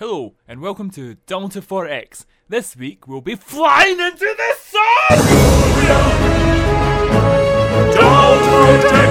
[0.00, 1.16] Hello, and welcome to
[1.50, 2.24] to 4X.
[2.48, 5.18] This week we'll be flying into the sun!
[7.92, 9.07] Down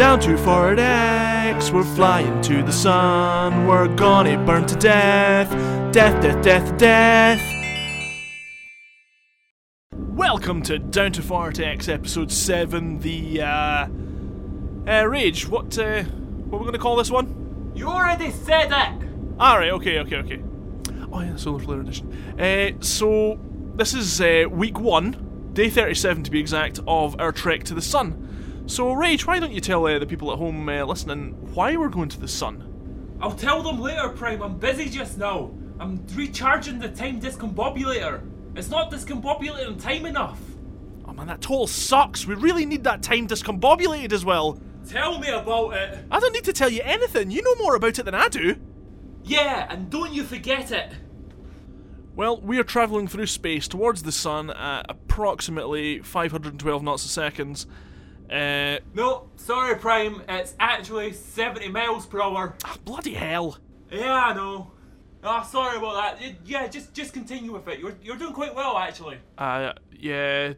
[0.00, 3.66] Down to Forit X, we're flying to the sun.
[3.66, 5.50] We're gonna burn to death.
[5.92, 7.42] Death, death, death, death.
[9.92, 13.00] Welcome to Down to Forit X, episode 7.
[13.00, 13.46] The, uh.
[13.46, 13.88] Uh,
[14.86, 16.04] RayG, what, uh.
[16.04, 17.72] What are we gonna call this one?
[17.74, 19.06] You already said it!
[19.38, 20.42] Alright, okay, okay, okay.
[21.12, 22.40] Oh yeah, Solar Flare Edition.
[22.40, 23.38] Uh, so,
[23.74, 27.82] this is uh, week one, day 37 to be exact, of our trek to the
[27.82, 28.28] sun.
[28.70, 31.88] So, RayG, why don't you tell uh, the people at home uh, listening why we're
[31.88, 33.16] going to the sun?
[33.20, 34.40] I'll tell them later, Prime.
[34.42, 35.50] I'm busy just now.
[35.80, 38.22] I'm recharging the time discombobulator.
[38.54, 40.38] It's not discombobulating time enough.
[41.04, 42.28] Oh man, that total sucks.
[42.28, 44.60] We really need that time discombobulated as well.
[44.88, 46.04] Tell me about it.
[46.08, 47.32] I don't need to tell you anything.
[47.32, 48.54] You know more about it than I do.
[49.24, 50.92] Yeah, and don't you forget it.
[52.14, 57.66] Well, we are travelling through space towards the sun at approximately 512 knots a second.
[58.30, 60.22] Uh, No, sorry, Prime.
[60.28, 62.54] It's actually 70 miles per hour.
[62.64, 63.58] ah, bloody hell.
[63.90, 64.70] Yeah, I know.
[65.22, 66.34] Ah, sorry about that.
[66.46, 67.78] Yeah, just just continue with it.
[67.80, 69.18] You're you're doing quite well, actually.
[69.36, 70.54] Uh, yeah.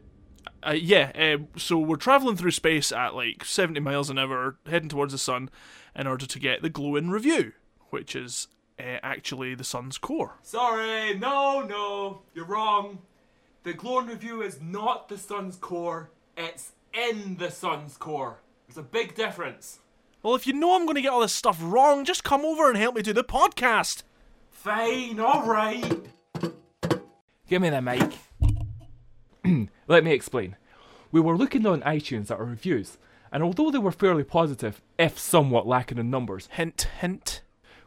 [0.65, 4.87] Uh, yeah, uh, so we're travelling through space at like 70 miles an hour, heading
[4.87, 5.49] towards the sun,
[5.93, 7.51] in order to get the glowing review,
[7.89, 8.47] which is
[8.79, 10.37] uh, actually the sun's core.
[10.41, 12.99] Sorry, no, no, you're wrong.
[13.63, 16.11] The glowing review is not the sun's core.
[16.37, 18.39] It's in the sun's core.
[18.67, 19.79] There's a big difference.
[20.21, 22.69] Well, if you know I'm going to get all this stuff wrong, just come over
[22.69, 24.03] and help me do the podcast.
[24.51, 25.99] Fine, all right.
[27.47, 28.17] Give me the mic.
[29.87, 30.55] Let me explain.
[31.11, 32.97] We were looking on iTunes at our reviews,
[33.31, 37.41] and although they were fairly positive, if somewhat lacking in numbers, Hint, hint.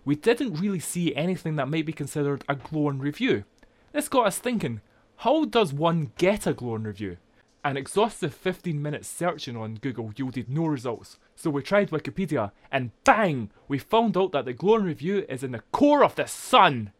[0.04, 3.44] we didn't really see anything that might be considered a glowing review.
[3.92, 4.80] This got us thinking
[5.20, 7.16] how does one get a glowing review?
[7.66, 12.92] An exhaustive 15 minutes searching on Google yielded no results, so we tried Wikipedia, and
[13.02, 13.50] bang!
[13.66, 16.92] We found out that the glowing review is in the core of the sun!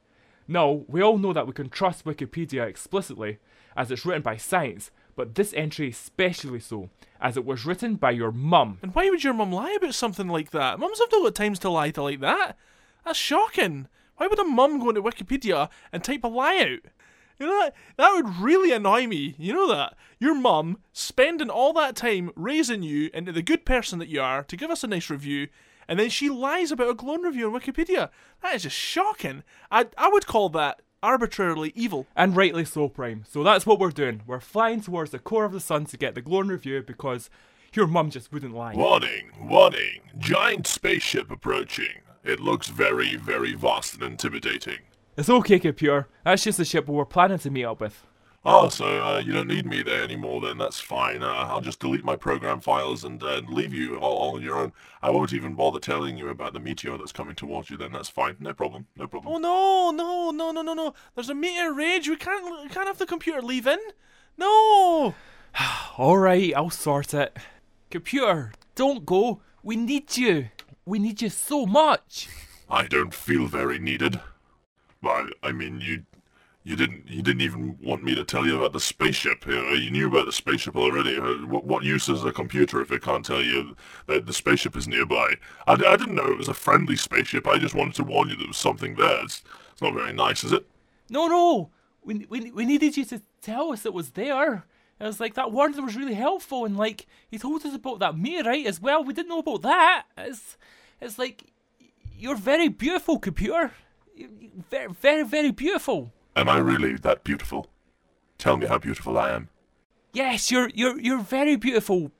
[0.49, 3.38] Now, we all know that we can trust Wikipedia explicitly,
[3.76, 6.91] as it's written by science, but this entry especially so,
[7.21, 8.81] as it was written by your mum.
[8.82, 10.81] And why would your mum lie about something like that?
[10.81, 12.59] Mums have no times to lie to like that.
[13.05, 13.87] That's shocking.
[14.16, 16.91] Why would a mum go into Wikipedia and type a lie out?
[17.39, 19.35] You know that that would really annoy me.
[19.39, 23.99] You know that your mum spending all that time raising you into the good person
[23.99, 25.49] that you are to give us a nice review,
[25.89, 28.11] and then she lies about a glowing review on Wikipedia.
[28.43, 29.43] That is just shocking.
[29.71, 32.07] I I would call that arbitrarily evil.
[32.17, 33.25] And rightly so, Prime.
[33.29, 34.23] So that's what we're doing.
[34.27, 37.31] We're flying towards the core of the sun to get the glowing review because
[37.75, 38.75] your mum just wouldn't lie.
[38.75, 40.01] Warning, warning.
[40.19, 42.03] Giant spaceship approaching.
[42.25, 44.79] It looks very, very vast and intimidating.
[45.16, 46.09] It's okay, computer.
[46.25, 48.04] That's just the ship we were planning to meet up with.
[48.49, 51.21] Oh, so uh, you don't need me there anymore then, that's fine.
[51.21, 54.56] Uh, I'll just delete my program files and uh, leave you all, all on your
[54.56, 54.72] own.
[55.03, 58.09] I won't even bother telling you about the meteor that's coming towards you then, that's
[58.09, 58.37] fine.
[58.38, 59.34] No problem, no problem.
[59.34, 60.94] Oh no, no, no, no, no, no.
[61.16, 62.06] There's a meteor RayG.
[62.06, 63.81] We can't we can't have the computer leave in.
[64.38, 65.16] No.
[65.99, 67.37] Alright, I'll sort it.
[67.91, 69.41] Computer, don't go.
[69.65, 70.50] We need you.
[70.84, 72.28] We need you so much.
[72.71, 74.21] I don't feel very needed.
[75.03, 76.05] Well, I mean, you
[76.65, 79.47] you didn't you didn't even want me to tell you about the spaceship.
[79.47, 81.17] You knew about the spaceship already.
[81.17, 83.76] Uh, what, what use is a computer if it can't tell you
[84.06, 85.35] that the spaceship is nearby?
[85.67, 87.47] I, I didn't know it was a friendly spaceship.
[87.47, 89.23] I just wanted to warn you there was something there.
[89.23, 90.67] It's, it's not very nice, is it?
[91.09, 91.70] No, no.
[92.05, 94.65] We, we, we needed you to tell us it was there.
[94.99, 98.19] It was like that warning was really helpful, and like he told us about that
[98.19, 99.05] meteorite as well.
[99.05, 100.06] We didn't know about that.
[100.17, 100.56] It's
[101.00, 101.53] it's like
[102.19, 103.73] you're very beautiful, computer.
[104.17, 106.13] You- you- Very, very, very beautiful.
[106.35, 107.67] Am I really that beautiful?
[108.39, 109.49] Tell me how beautiful I am.
[110.13, 112.11] Yes, you're you're you're very beautiful.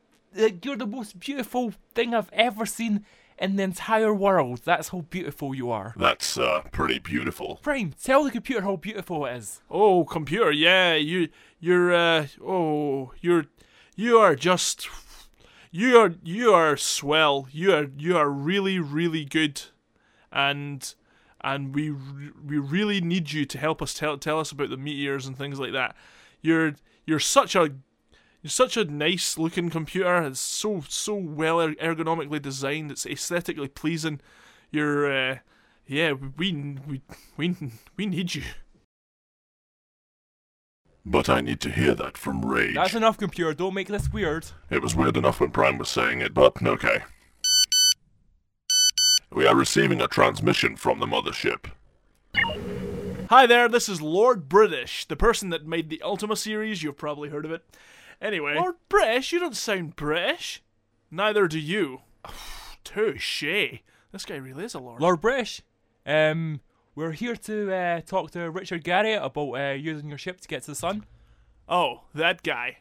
[0.63, 3.05] You're the most beautiful thing I've ever seen
[3.39, 4.61] in the entire world.
[4.65, 5.95] That's how beautiful you are.
[5.97, 7.57] That's uh, pretty beautiful.
[7.63, 9.63] Prime, tell the computer how beautiful it is.
[9.71, 11.29] Oh, computer, yeah, you,
[11.61, 13.47] you're, uh, oh, you're,
[13.97, 14.89] You are just
[15.71, 17.47] you are you are swell.
[17.51, 19.63] You are you are really really good,
[20.31, 20.95] and
[21.47, 25.27] and we we really need you to help us tell tell us about the meteors
[25.27, 25.97] and things like that.
[26.43, 26.75] You're
[27.07, 27.71] you're such a
[28.43, 30.23] you're such a nice looking computer.
[30.25, 32.91] It's so so well er- ergonomically designed.
[32.91, 34.21] It's aesthetically pleasing.
[34.73, 35.39] You're uh,
[35.87, 37.03] yeah we we
[37.37, 37.55] we
[37.97, 38.43] we need you.
[41.09, 42.75] But I need to hear that from RayG.
[42.75, 43.55] That's enough, computer.
[43.55, 44.47] Don't make this weird.
[44.71, 47.05] It was weird enough when Prime was saying it, but okay.
[49.31, 51.71] We are receiving a transmission from the mothership.
[53.29, 56.83] Hi there, this is Lord British, the person that made the Ultima series.
[56.83, 57.65] You've probably heard of it.
[58.21, 60.63] Anyway, Lord British, you don't sound British.
[61.11, 62.03] Neither do you.
[62.85, 63.43] Touche.
[64.13, 65.03] This guy really is a lord.
[65.03, 65.61] Lord British,
[66.07, 66.61] um,
[66.95, 70.63] we're here to uh, talk to Richard Garriott about uh, using your ship to get
[70.63, 71.05] to the sun.
[71.69, 72.79] Oh, that guy.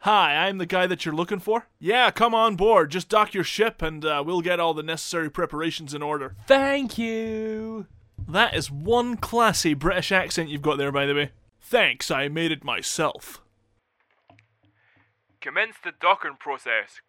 [0.00, 1.66] Hi, I'm the guy that you're looking for.
[1.78, 2.90] Yeah, come on board.
[2.90, 6.36] Just dock your ship and uh, we'll get all the necessary preparations in order.
[6.46, 7.86] Thank you.
[8.28, 11.30] That is one classy British accent you've got there, by the way.
[11.60, 13.40] Thanks, I made it myself.
[15.40, 17.00] Commence the docking process.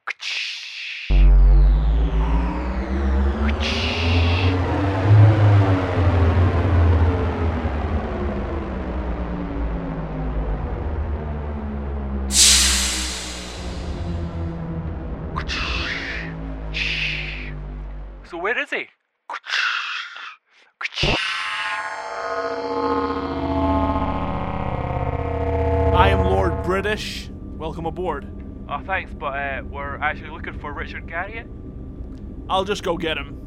[18.58, 18.88] Where is he?
[25.94, 27.30] I am Lord British.
[27.58, 28.28] Welcome aboard.
[28.68, 31.48] Oh, thanks, but uh, we're actually looking for Richard Garriott.
[32.50, 33.40] I'll just go get him.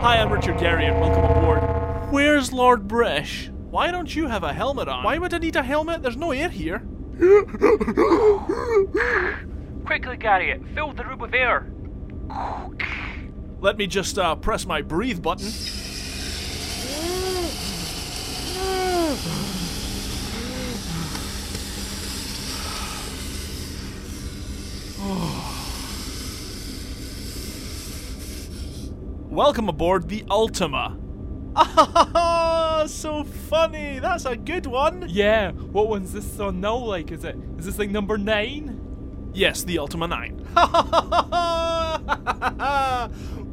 [0.00, 1.00] Hi, I'm Richard Garriott.
[1.00, 2.12] Welcome aboard.
[2.12, 3.50] Where's Lord British?
[3.70, 5.02] Why don't you have a helmet on?
[5.02, 6.00] Why would I need a helmet?
[6.00, 6.78] There's no air here.
[9.88, 11.66] Quickly, Garriott, fill the room with air.
[13.60, 15.50] Let me just uh, press my breathe button.
[29.30, 30.98] Welcome aboard the Ultima.
[31.54, 33.98] Ah, so funny.
[34.00, 35.06] That's a good one.
[35.08, 37.12] Yeah, what one's this on now like?
[37.12, 38.88] Is it is this like number nine?
[39.32, 40.37] Yes, the Ultima 9.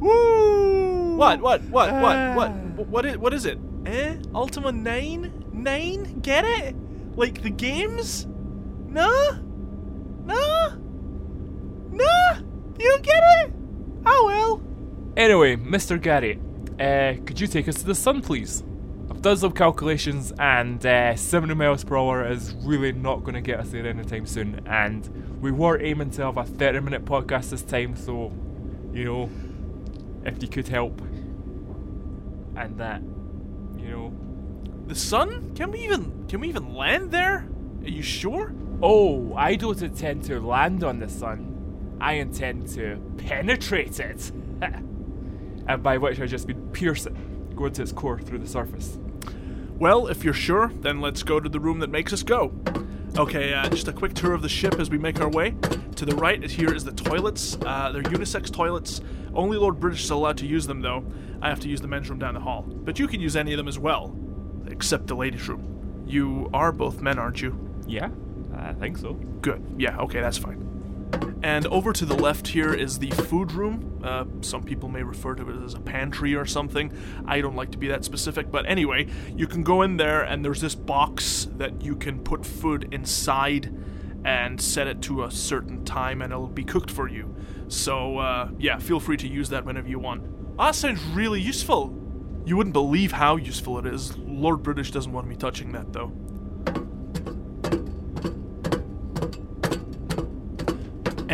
[0.00, 1.16] Woo!
[1.16, 1.40] What?
[1.40, 1.62] What?
[1.64, 1.92] What?
[1.94, 2.36] What?
[2.36, 2.50] What?
[2.88, 3.58] What is, what is it?
[3.86, 4.16] Eh?
[4.34, 5.44] Ultima 9?
[5.52, 6.20] 9?
[6.20, 6.74] Get it?
[7.16, 8.26] Like the games?
[8.88, 9.38] Nah?
[10.24, 10.74] Nah?
[11.90, 12.38] Nah?
[12.78, 13.52] You don't get it?
[14.04, 14.62] Oh well.
[15.16, 15.98] Anyway, Mr.
[15.98, 16.38] Garriott,
[16.80, 18.62] uh, could you take us to the sun, please?
[19.08, 23.40] I've done some calculations, and uh, 70 miles per hour is really not going to
[23.40, 24.60] get us there anytime soon.
[24.66, 28.32] And we were aiming to have a 30 minute podcast this time, so,
[28.92, 29.30] you know,
[30.24, 31.00] if you could help.
[32.56, 33.00] And that,
[33.78, 34.12] you know.
[34.86, 35.54] The sun?
[35.54, 37.48] Can we even can we even land there?
[37.82, 38.52] Are you sure?
[38.82, 41.96] Oh, I don't intend to land on the sun.
[42.00, 44.32] I intend to penetrate it.
[44.62, 47.14] and by which I just mean pierce it,
[47.56, 48.98] go into its core through the surface.
[49.78, 52.52] Well, if you're sure, then let's go to the room that makes us go.
[53.18, 55.54] Okay, uh, just a quick tour of the ship as we make our way.
[55.96, 57.56] To the right here is the toilets.
[57.64, 59.00] Uh, they're unisex toilets.
[59.34, 61.04] Only Lord British is allowed to use them, though.
[61.40, 62.62] I have to use the men's room down the hall.
[62.62, 64.14] But you can use any of them as well,
[64.68, 66.04] except the ladies' room.
[66.06, 67.58] You are both men, aren't you?
[67.86, 68.10] Yeah,
[68.54, 69.14] I think so.
[69.40, 69.62] Good.
[69.78, 70.65] Yeah, okay, that's fine.
[71.42, 74.00] And over to the left here is the food room.
[74.02, 76.92] Uh, some people may refer to it as a pantry or something.
[77.26, 80.44] I don't like to be that specific, but anyway, you can go in there and
[80.44, 83.72] there's this box that you can put food inside
[84.24, 87.32] and set it to a certain time and it'll be cooked for you.
[87.68, 90.24] So, uh, yeah, feel free to use that whenever you want.
[90.58, 91.94] Ah, that sounds really useful.
[92.44, 94.16] You wouldn't believe how useful it is.
[94.18, 96.12] Lord British doesn't want me touching that, though.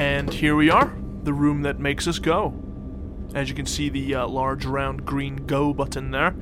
[0.02, 0.92] And here we are,
[1.22, 2.52] the room that makes us go.
[3.36, 6.34] As you can see, the uh, large round green go button there.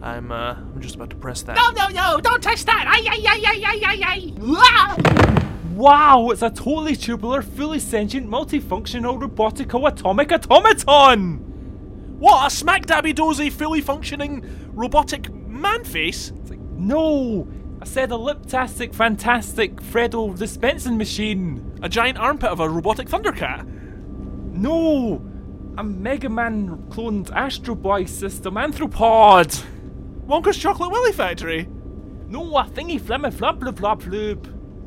[0.00, 1.54] I'm uh, I'm just about to press that.
[1.54, 2.86] No, no, no, don't touch that!
[2.88, 4.32] Ay, ay, ay, ay, ay, ay, ay!
[4.42, 4.96] Ah!
[5.74, 11.36] Wow, it's a totally tubular, fully sentient, multifunctional, robotico atomic automaton!
[12.18, 12.46] What?
[12.46, 16.32] A smack dabby dozy, fully functioning robotic man face?
[16.40, 17.46] It's like, no!
[17.84, 21.78] I said a liptastic, fantastic Freddo dispensing machine!
[21.82, 23.66] A giant armpit of a robotic Thundercat?
[24.54, 25.22] No!
[25.76, 29.62] A Mega Man cloned Astro Boy system anthropod!
[30.26, 31.68] Wonka's Chocolate Willy Factory?
[32.26, 33.62] No, a thingy flimmy flub.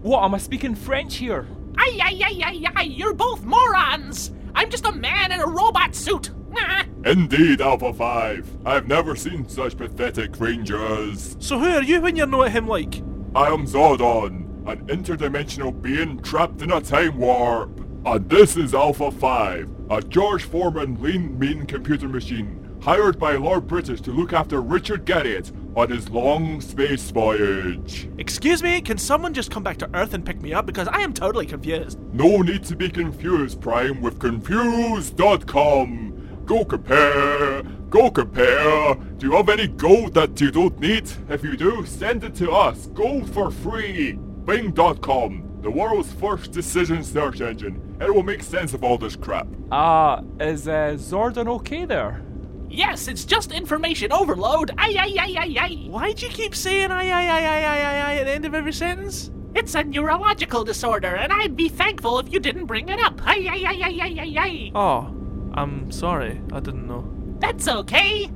[0.02, 1.48] What, am I speaking French here?
[1.78, 4.32] Ay, ay, ay, ay, ay, you're both morons!
[4.56, 6.32] I'm just a man in a robot suit!
[7.06, 8.58] Indeed, Alpha 5.
[8.66, 11.38] I've never seen such pathetic rangers.
[11.40, 13.02] So who are you when you're not him like?
[13.36, 17.80] I am Zordon, an interdimensional being trapped in a time warp.
[18.06, 23.68] And this is Alpha 5, a George Foreman lean mean computer machine hired by Lord
[23.68, 28.10] British to look after Richard Garriott on his long space voyage.
[28.18, 31.02] Excuse me, can someone just come back to Earth and pick me up because I
[31.02, 32.00] am totally confused.
[32.14, 36.17] No need to be confused, Prime, with Confused.com.
[36.48, 38.96] Go compare, go compare.
[39.18, 41.12] Do you have any gold that you don't need?
[41.28, 42.86] If you do, send it to us.
[42.88, 44.14] Gold for free.
[44.46, 47.98] Bing.com, the world's first decision search engine.
[48.00, 49.46] It will make sense of all this crap.
[49.74, 52.22] Ah, is uh, Zordon okay there?
[52.70, 54.72] Yes, it's just information overload!
[54.78, 55.88] Ay, ay, ay, ay, ay!
[55.90, 58.56] Why'd you keep saying I, I, I, I, I, I, I at the end of
[58.56, 59.32] every sentence?
[59.54, 63.20] It's a neurological disorder, and I'd be thankful if you didn't bring it up!
[63.26, 64.72] Ay, ay, ay, ay, ay, ay, ay!
[64.74, 65.14] Oh,
[65.58, 66.40] I'm sorry.
[66.54, 67.04] I didn't know.
[67.40, 68.28] That's okay.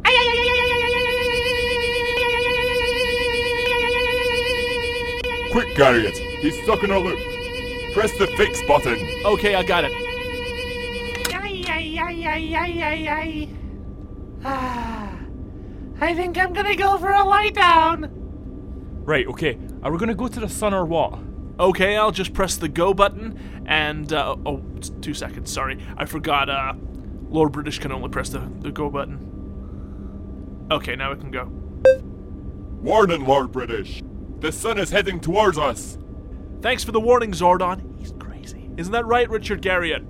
[5.52, 6.18] Quick, Garriott!
[6.40, 7.20] He's stuck in a loop.
[7.94, 8.98] Press the fix button.
[9.24, 9.92] Okay, I got it.
[14.44, 15.14] Ah,
[16.00, 18.10] I think I'm gonna go for a lie down.
[19.06, 19.28] Right.
[19.28, 19.60] Okay.
[19.84, 21.20] Are we gonna go to the sun or what?
[21.60, 23.38] Okay, I'll just press the go button
[23.68, 24.64] and uh, oh,
[25.02, 25.52] two seconds.
[25.52, 26.50] Sorry, I forgot.
[26.50, 26.74] Uh,
[27.32, 30.68] Lord British can only press the, the go button.
[30.70, 31.46] Okay, now we can go.
[32.82, 34.04] Warning, Lord British.
[34.40, 35.98] The sun is heading towards us.
[36.62, 37.98] Thanks for the warning, Zordon.
[37.98, 38.70] He's crazy.
[38.76, 40.06] Isn't that right, Richard Garriott?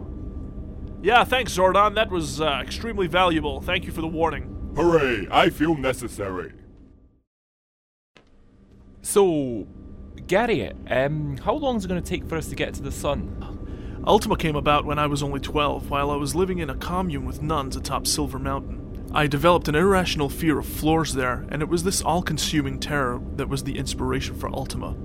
[1.04, 1.96] Yeah, thanks, Zordon.
[1.96, 3.62] That was uh, extremely valuable.
[3.62, 4.74] Thank you for the warning.
[4.75, 6.54] Hooray, I feel necessary.
[9.01, 9.68] So,
[10.28, 12.92] Gary, um, how long is it going to take for us to get to the
[12.92, 13.50] sun?
[14.08, 17.24] Ultima came about when I was only 12, while I was living in a commune
[17.24, 19.12] with nuns atop Silver Mountain.
[19.13, 23.22] I developed an irrational fear of floors there, and it was this all consuming terror
[23.36, 24.96] that was the inspiration for Ultima.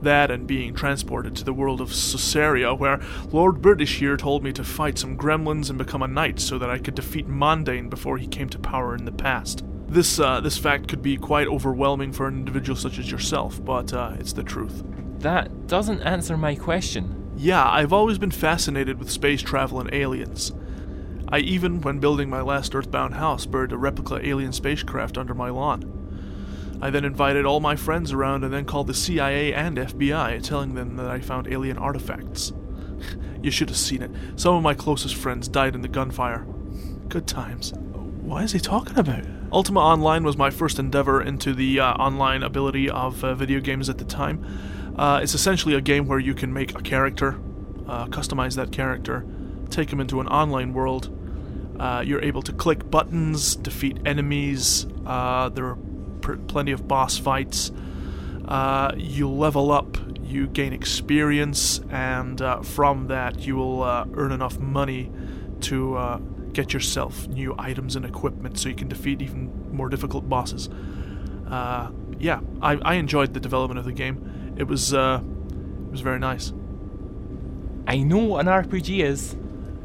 [0.00, 4.52] That and being transported to the world of Sosaria, where Lord British here told me
[4.54, 8.18] to fight some gremlins and become a knight so that I could defeat Mondain before
[8.18, 9.62] he came to power in the past.
[9.86, 13.92] This, uh, this fact could be quite overwhelming for an individual such as yourself, but
[13.92, 14.82] uh, it's the truth.
[15.20, 17.21] That doesn't answer my question.
[17.36, 20.52] Yeah, I've always been fascinated with space travel and aliens.
[21.28, 25.48] I even, when building my last Earthbound house, buried a replica alien spacecraft under my
[25.48, 26.78] lawn.
[26.82, 30.74] I then invited all my friends around and then called the CIA and FBI, telling
[30.74, 32.52] them that I found alien artifacts.
[33.42, 34.10] you should have seen it.
[34.36, 36.44] Some of my closest friends died in the gunfire.
[37.08, 37.72] Good times.
[38.22, 39.24] What is he talking about?
[39.52, 43.88] Ultima Online was my first endeavor into the uh, online ability of uh, video games
[43.88, 44.44] at the time.
[44.96, 47.40] Uh, it's essentially a game where you can make a character,
[47.88, 49.24] uh, customize that character,
[49.70, 51.10] take him into an online world.
[51.80, 54.86] Uh, you're able to click buttons, defeat enemies.
[55.06, 55.78] Uh, there are
[56.20, 57.72] pr- plenty of boss fights.
[58.46, 64.58] Uh, you level up, you gain experience, and uh, from that, you will earn enough
[64.58, 65.10] money
[65.60, 66.20] to
[66.52, 70.68] get yourself new items and equipment so you can defeat even more difficult bosses.
[71.48, 74.41] Yeah, I, I enjoyed the development of the game.
[74.56, 76.52] It was uh, it was very nice.
[77.86, 79.36] I know what an RPG is.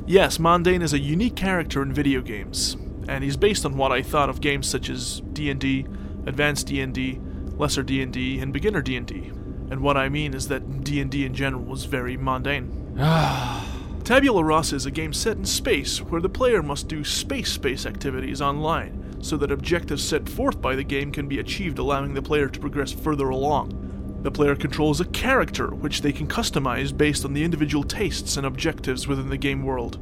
[0.06, 4.02] Yes, Mondain is a unique character in video games, and he's based on what I
[4.02, 5.86] thought of games such as D&D,
[6.26, 7.20] Advanced D&D,
[7.58, 9.32] Lesser D&D, and Beginner D&D.
[9.70, 12.96] And what I mean is that D&D in general was very mundane.
[14.06, 18.42] Tabula Rasa is a game set in space where the player must do space-space activities
[18.42, 22.48] online so that objectives set forth by the game can be achieved allowing the player
[22.48, 23.87] to progress further along.
[24.24, 28.46] The player controls a character which they can customize based on the individual tastes and
[28.46, 30.00] objectives within the game world.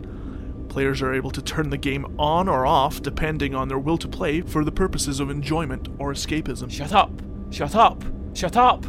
[0.69, 4.07] Players are able to turn the game on or off depending on their will to
[4.07, 6.72] play for the purposes of enjoyment or escapism.
[6.72, 7.12] Shut up!
[7.51, 8.03] Shut up!
[8.34, 8.86] Shut up!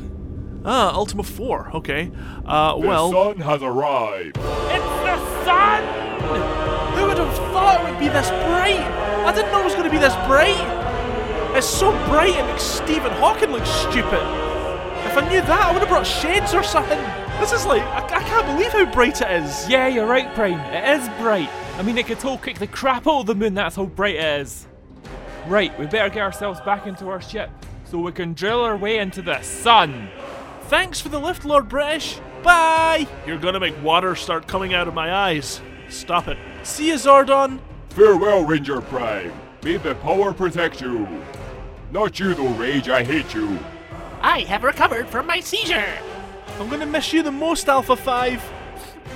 [0.64, 2.11] Ah, Ultima 4, okay.
[2.45, 4.37] Uh, The well, The sun has arrived.
[4.37, 5.83] It's the sun!
[6.97, 8.80] who would have thought it would be this bright?
[9.26, 10.56] I didn't know it was going to be this bright.
[11.56, 14.46] It's so bright it makes Stephen Hawking look stupid.
[15.16, 16.99] If I knew that, I would have brought shades or something.
[17.40, 19.66] This is like, I, I can't believe how bright it is.
[19.66, 20.61] Yeah, you're right, Prime.
[20.61, 21.49] It is bright.
[21.78, 24.16] I mean, it could all kick the crap out of the moon, that's how bright
[24.16, 24.66] it is.
[25.46, 27.49] Right, we better get ourselves back into our ship
[27.87, 30.11] so we can drill our way into the sun.
[30.64, 32.20] Thanks for the lift, Lord British.
[32.42, 33.08] Bye.
[33.26, 35.62] You're gonna make water start coming out of my eyes.
[35.88, 36.37] Stop it.
[36.62, 37.61] See you, Zordon.
[37.88, 39.32] Farewell, Ranger Prime.
[39.64, 41.08] May the power protect you.
[41.90, 42.90] Not you, though, RayG.
[42.90, 43.58] I hate you.
[44.26, 45.87] I have recovered from my seizure.
[46.59, 48.52] I'm gonna miss you the most, Alpha 5.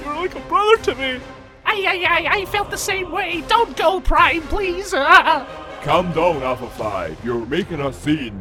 [0.04, 1.20] You're like a brother to me.
[1.64, 3.40] I, I, I, I felt the same way.
[3.48, 4.94] Don't go, Prime, please.
[4.94, 5.48] Ah.
[5.82, 7.24] Calm down, Alpha 5.
[7.24, 8.40] You're making a scene.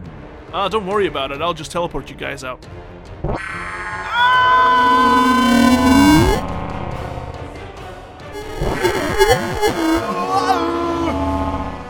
[0.54, 1.42] Ah, don't worry about it.
[1.42, 2.64] I'll just teleport you guys out.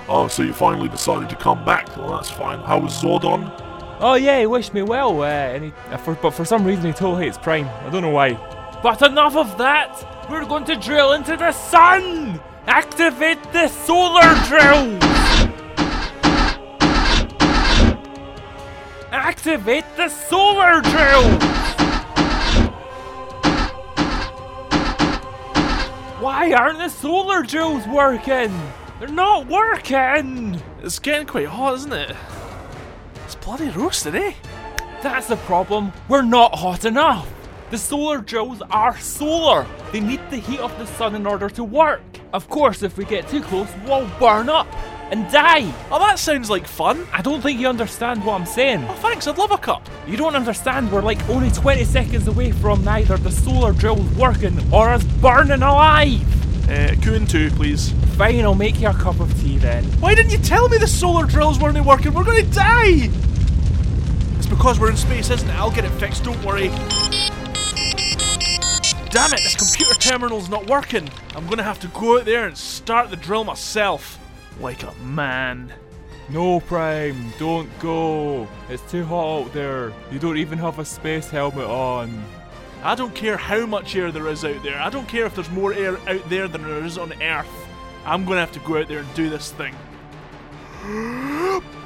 [0.08, 1.98] Oh, so you finally decided to come back.
[1.98, 2.60] Well, that's fine.
[2.60, 3.69] How was Zordon?
[4.02, 6.86] Oh yeah, he wished me well, uh, and he, uh, for, but for some reason
[6.86, 7.68] he totally hates Prime.
[7.68, 8.32] I don't know why.
[8.82, 10.30] But enough of that!
[10.30, 12.40] We're going to drill into the sun!
[12.66, 14.98] Activate the solar drill!
[19.12, 21.40] Activate the solar drill!
[26.22, 28.58] Why aren't the solar drills working?
[29.00, 30.62] They're not working!
[30.82, 32.16] It's getting quite hot, isn't it?
[33.52, 34.34] It's bloody roasted, eh?
[35.02, 35.92] That's the problem.
[36.08, 37.28] We're not hot enough.
[37.72, 39.66] The solar drills are solar.
[39.92, 42.02] They need the heat of the sun in order to work.
[42.32, 44.68] Of course, if we get too close, we'll burn up
[45.10, 45.74] and die.
[45.90, 47.08] Oh, that sounds like fun.
[47.12, 48.86] I don't think you understand what I'm saying.
[48.88, 49.26] Oh, thanks.
[49.26, 49.90] I'd love a cup.
[50.06, 50.92] You don't understand.
[50.92, 55.64] We're like only 20 seconds away from neither the solar drills working or us burning
[55.64, 56.70] alive.
[56.70, 57.94] Uh, Coon 2, please.
[58.16, 59.86] Fine, I'll make you a cup of tea then.
[60.02, 62.14] Why didn't you tell me the solar drills weren't working?
[62.14, 63.10] We're gonna die!
[64.50, 65.56] Because we're in space, isn't it?
[65.56, 66.70] I'll get it fixed, don't worry.
[69.12, 71.10] Damn it, this computer terminal's not working.
[71.36, 74.20] I'm gonna have to go out there and start the drill myself.
[74.60, 75.74] Like a man.
[76.30, 78.48] No, Prime, don't go.
[78.70, 79.94] It's too hot out there.
[80.12, 82.24] You don't even have a space helmet on.
[82.84, 84.80] I don't care how much air there is out there.
[84.80, 87.48] I don't care if there's more air out there than there is on Earth.
[88.06, 89.76] I'm gonna have to go out there and do this thing.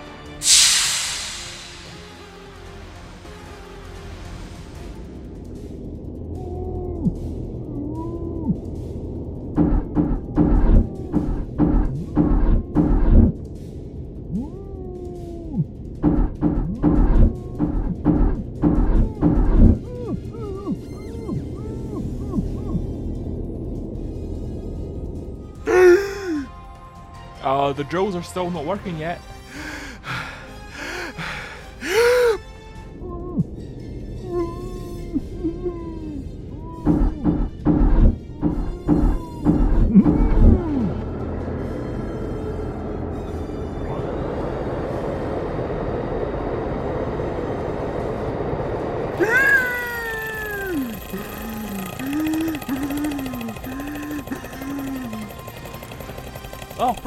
[27.63, 29.21] Uh, the drills are still not working yet.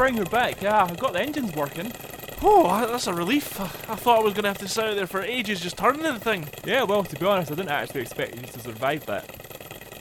[0.06, 0.62] Bring her back.
[0.62, 1.92] Yeah, I got the engines working.
[2.40, 3.60] Oh, that's a relief.
[3.60, 6.20] I thought I was gonna have to sit out there for ages just turning the
[6.20, 6.48] thing.
[6.64, 9.24] Yeah, well, to be honest, I didn't actually expect you to survive that.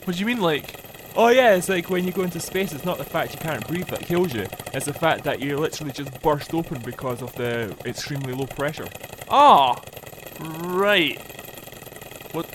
[0.04, 0.76] What do you mean, like?
[1.16, 3.66] Oh yeah, it's like when you go into space, it's not the fact you can't
[3.66, 4.46] breathe that kills you.
[4.72, 8.86] It's the fact that you literally just burst open because of the extremely low pressure.
[9.28, 9.82] Ah,
[10.38, 11.20] right.
[12.30, 12.46] What?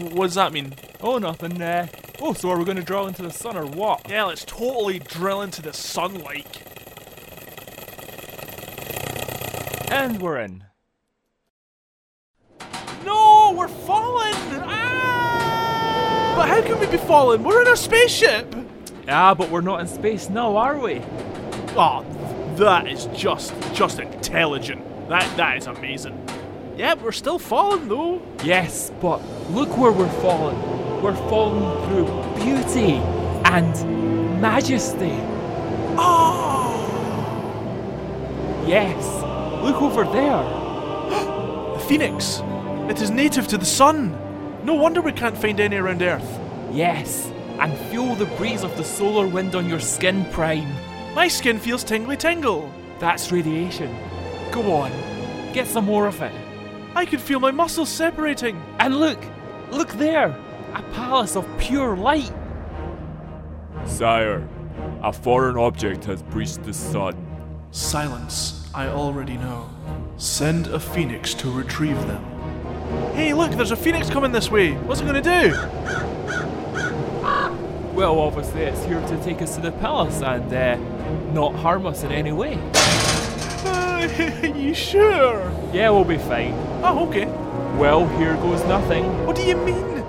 [0.00, 0.74] What does that mean?
[1.00, 1.62] Oh, nothing.
[1.62, 1.86] Uh,
[2.20, 4.10] oh, so are we going to drill into the sun or what?
[4.10, 6.57] Yeah, let's totally drill into the sunlight.
[9.90, 10.64] And we're in.
[13.04, 14.34] No, we're falling!
[14.64, 16.34] Ah!
[16.36, 17.42] But how can we be falling?
[17.42, 18.54] We're in a spaceship!
[19.08, 21.00] Ah, but we're not in space now, are we?
[21.74, 22.04] Oh,
[22.56, 24.82] that is just, just intelligent.
[25.08, 26.22] That, that is amazing.
[26.76, 28.22] Yeah, we're still falling though.
[28.44, 30.60] Yes, but look where we're falling.
[31.02, 32.06] We're falling through
[32.44, 32.96] beauty
[33.44, 35.16] and majesty.
[35.96, 36.74] Oh!
[38.66, 39.24] Yes,
[39.68, 40.42] look over there.
[41.74, 42.40] The phoenix!
[42.88, 44.16] It is native to the sun!
[44.64, 46.40] No wonder we can't find any around Earth.
[46.72, 50.72] Yes, and feel the breeze of the solar wind on your skin, Prime.
[51.14, 52.72] My skin feels tingly tingle.
[52.98, 53.94] That's radiation.
[54.52, 54.90] Go on,
[55.52, 56.32] get some more of it.
[56.94, 58.60] I can feel my muscles separating.
[58.78, 59.22] And look,
[59.70, 60.34] look there,
[60.74, 62.32] a palace of pure light.
[63.84, 64.48] Sire,
[65.02, 67.14] a foreign object has breached the sun.
[67.70, 69.68] Silence, I already know.
[70.18, 72.22] Send a phoenix to retrieve them.
[73.14, 74.74] Hey, look, there's a phoenix coming this way.
[74.74, 75.52] What's it gonna do?
[77.94, 80.76] Well, obviously, it's here to take us to the palace and uh,
[81.32, 82.58] not harm us in any way.
[83.64, 85.50] Uh, you sure?
[85.72, 86.52] Yeah, we'll be fine.
[86.84, 87.26] Oh, okay.
[87.78, 89.26] Well, here goes nothing.
[89.26, 90.04] What do you mean?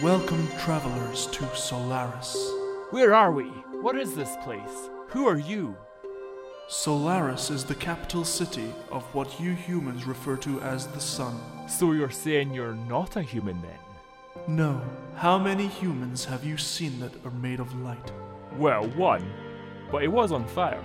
[0.00, 2.61] Welcome, travelers, to Solaris.
[2.92, 3.44] Where are we?
[3.80, 4.90] What is this place?
[5.08, 5.74] Who are you?
[6.68, 11.40] Solaris is the capital city of what you humans refer to as the sun.
[11.66, 13.78] So you're saying you're not a human then?
[14.46, 14.78] No.
[15.14, 18.12] How many humans have you seen that are made of light?
[18.58, 19.24] Well, one.
[19.90, 20.84] But it was on fire.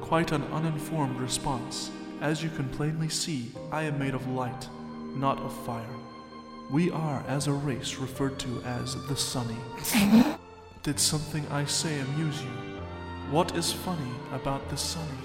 [0.00, 1.90] Quite an uninformed response.
[2.22, 4.70] As you can plainly see, I am made of light,
[5.14, 5.96] not of fire.
[6.70, 9.58] We are, as a race, referred to as the Sunny.
[10.84, 12.50] Did something I say amuse you?
[13.30, 15.16] What is funny about the Sunny?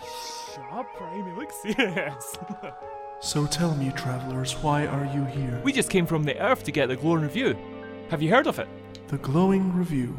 [0.00, 1.26] Shut Prime.
[1.26, 2.38] You look serious.
[3.20, 5.60] So tell me, travelers, why are you here?
[5.64, 7.56] we just came from the Earth to get the glowing review.
[8.10, 8.68] Have you heard of it?
[9.08, 10.16] The glowing review.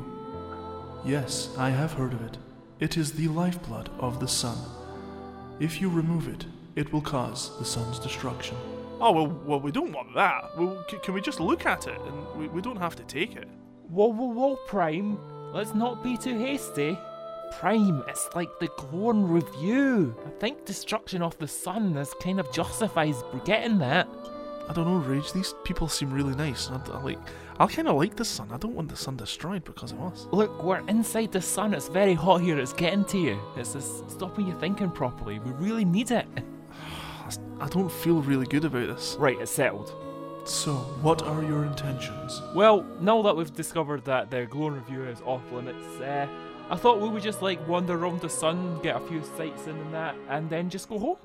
[1.05, 2.37] Yes, I have heard of it.
[2.81, 4.57] It is the lifeblood of the sun.
[5.61, 6.45] If you remove it,
[6.75, 8.57] it will cause the sun's destruction.
[9.01, 10.57] Oh well, well we don't want that.
[10.57, 13.35] Well, c- can we just look at it and we, we don't have to take
[13.35, 13.47] it?
[13.89, 15.17] Whoa, whoa, whoa, Prime.
[15.53, 16.97] Let's not be too hasty.
[17.59, 20.15] Prime, it's like the glowing review.
[20.25, 24.07] I think destruction of the sun is kind of justifies getting that.
[24.67, 25.31] I don't know, RayG.
[25.31, 26.69] These people seem really nice.
[26.71, 27.19] I, I like.
[27.59, 28.49] I kind of like the sun.
[28.51, 30.27] I don't want the sun destroyed because of us.
[30.31, 31.73] Look, we're inside the sun.
[31.73, 32.57] It's very hot here.
[32.59, 33.39] It's getting to you.
[33.55, 35.39] It's just stopping you thinking properly.
[35.39, 36.25] We really need it.
[37.59, 39.15] I don't feel really good about this.
[39.19, 39.93] Right, it's settled.
[40.45, 42.41] So, what are your intentions?
[42.53, 46.27] Well, now that we've discovered that the glowing review is off limits, uh,
[46.69, 49.75] I thought we would just like wander around the sun, get a few sights in
[49.75, 51.17] and that, and then just go home.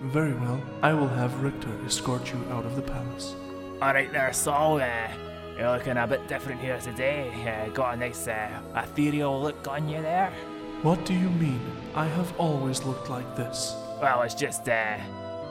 [0.00, 0.60] Very well.
[0.82, 3.34] I will have Richter escort you out of the palace.
[3.80, 4.80] Alright there, Saul.
[4.80, 5.08] Uh,
[5.56, 7.30] you're looking a bit different here today.
[7.46, 10.32] Uh, got a nice uh, ethereal look on you there.
[10.82, 11.60] What do you mean?
[11.94, 13.74] I have always looked like this.
[14.00, 14.98] Well, it's just uh,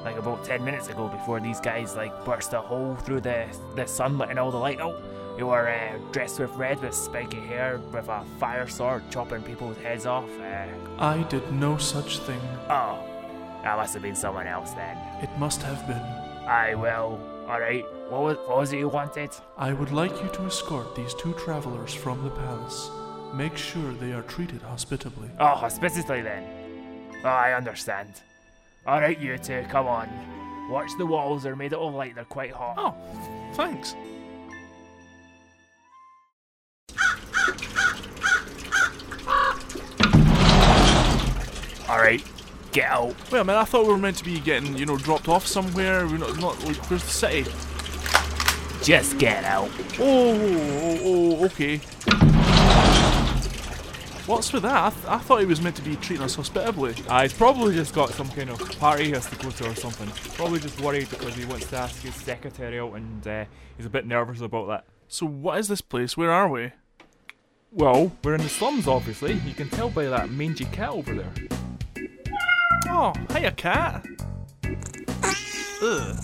[0.03, 3.85] like about 10 minutes ago before these guys like burst a hole through the, the
[3.85, 5.01] sun letting all the light out.
[5.37, 9.77] You were uh, dressed with red with spiky hair with a fire sword chopping people's
[9.77, 10.29] heads off.
[10.39, 10.67] Uh,
[10.99, 12.41] I did no such thing.
[12.69, 12.99] oh,
[13.63, 14.97] that must have been someone else then.
[15.23, 16.01] It must have been.
[16.47, 17.19] I will.
[17.47, 19.29] Alright, what was, what was it you wanted?
[19.57, 22.89] I would like you to escort these two travelers from the palace.
[23.33, 25.29] Make sure they are treated hospitably.
[25.39, 26.43] Oh, hospitably then.
[27.23, 28.21] Oh, I understand.
[28.87, 30.09] Alright, you two, come on.
[30.69, 32.75] Watch the walls, they're made out of light, they're quite hot.
[32.77, 32.95] Oh,
[33.53, 33.95] thanks.
[41.87, 42.23] Alright,
[42.71, 43.13] get out.
[43.31, 43.59] Wait a minute.
[43.59, 46.07] I thought we were meant to be getting, you know, dropped off somewhere.
[46.07, 46.39] We're not.
[46.39, 46.77] Not like.
[46.89, 47.51] Where's the city?
[48.81, 49.69] Just get out.
[49.99, 51.81] Oh, oh, oh, okay.
[54.27, 54.75] What's with that?
[54.85, 56.93] I, th- I thought he was meant to be treating us hospitably.
[57.09, 59.75] Ah, he's probably just got some kind of party he has to go to or
[59.75, 60.07] something.
[60.35, 63.45] Probably just worried because he wants to ask his secretary out and uh,
[63.77, 64.85] he's a bit nervous about that.
[65.07, 66.15] So what is this place?
[66.15, 66.71] Where are we?
[67.71, 69.33] Well, we're in the slums, obviously.
[69.33, 71.33] You can tell by that mangy cat over there.
[72.89, 74.05] Oh, hiya, cat.
[75.81, 76.23] Ugh.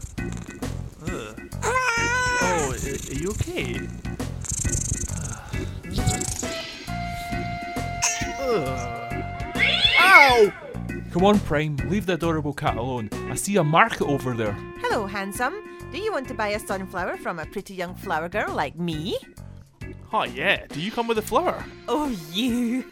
[1.07, 1.51] Ugh.
[1.63, 3.87] Oh, are you okay?
[8.47, 9.13] Ugh.
[9.99, 10.53] Ow!
[11.11, 13.09] Come on, Prime, leave the adorable cat alone.
[13.29, 14.53] I see a market over there.
[14.79, 15.53] Hello, handsome.
[15.91, 19.17] Do you want to buy a sunflower from a pretty young flower girl like me?
[20.13, 20.65] Oh yeah.
[20.67, 21.65] Do you come with a flower?
[21.89, 22.85] Oh, you.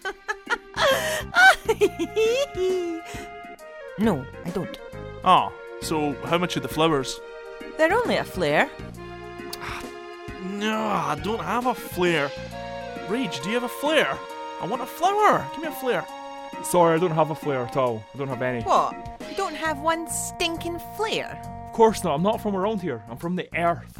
[3.97, 4.77] no, I don't.
[5.23, 7.17] Oh, so how much are the flowers?
[7.77, 8.69] They're only a flare.
[10.43, 12.29] No, I don't have a flare.
[13.07, 14.17] RayG, do you have a flare?
[14.65, 15.47] I want a flower.
[15.51, 16.03] Give me a flare.
[16.63, 18.03] Sorry, I don't have a flare at all.
[18.15, 18.63] I don't have any.
[18.63, 18.95] What?
[19.29, 21.39] You don't have one stinking flare?
[21.67, 22.15] Of course not.
[22.15, 23.03] I'm not from around here.
[23.07, 23.99] I'm from the Earth.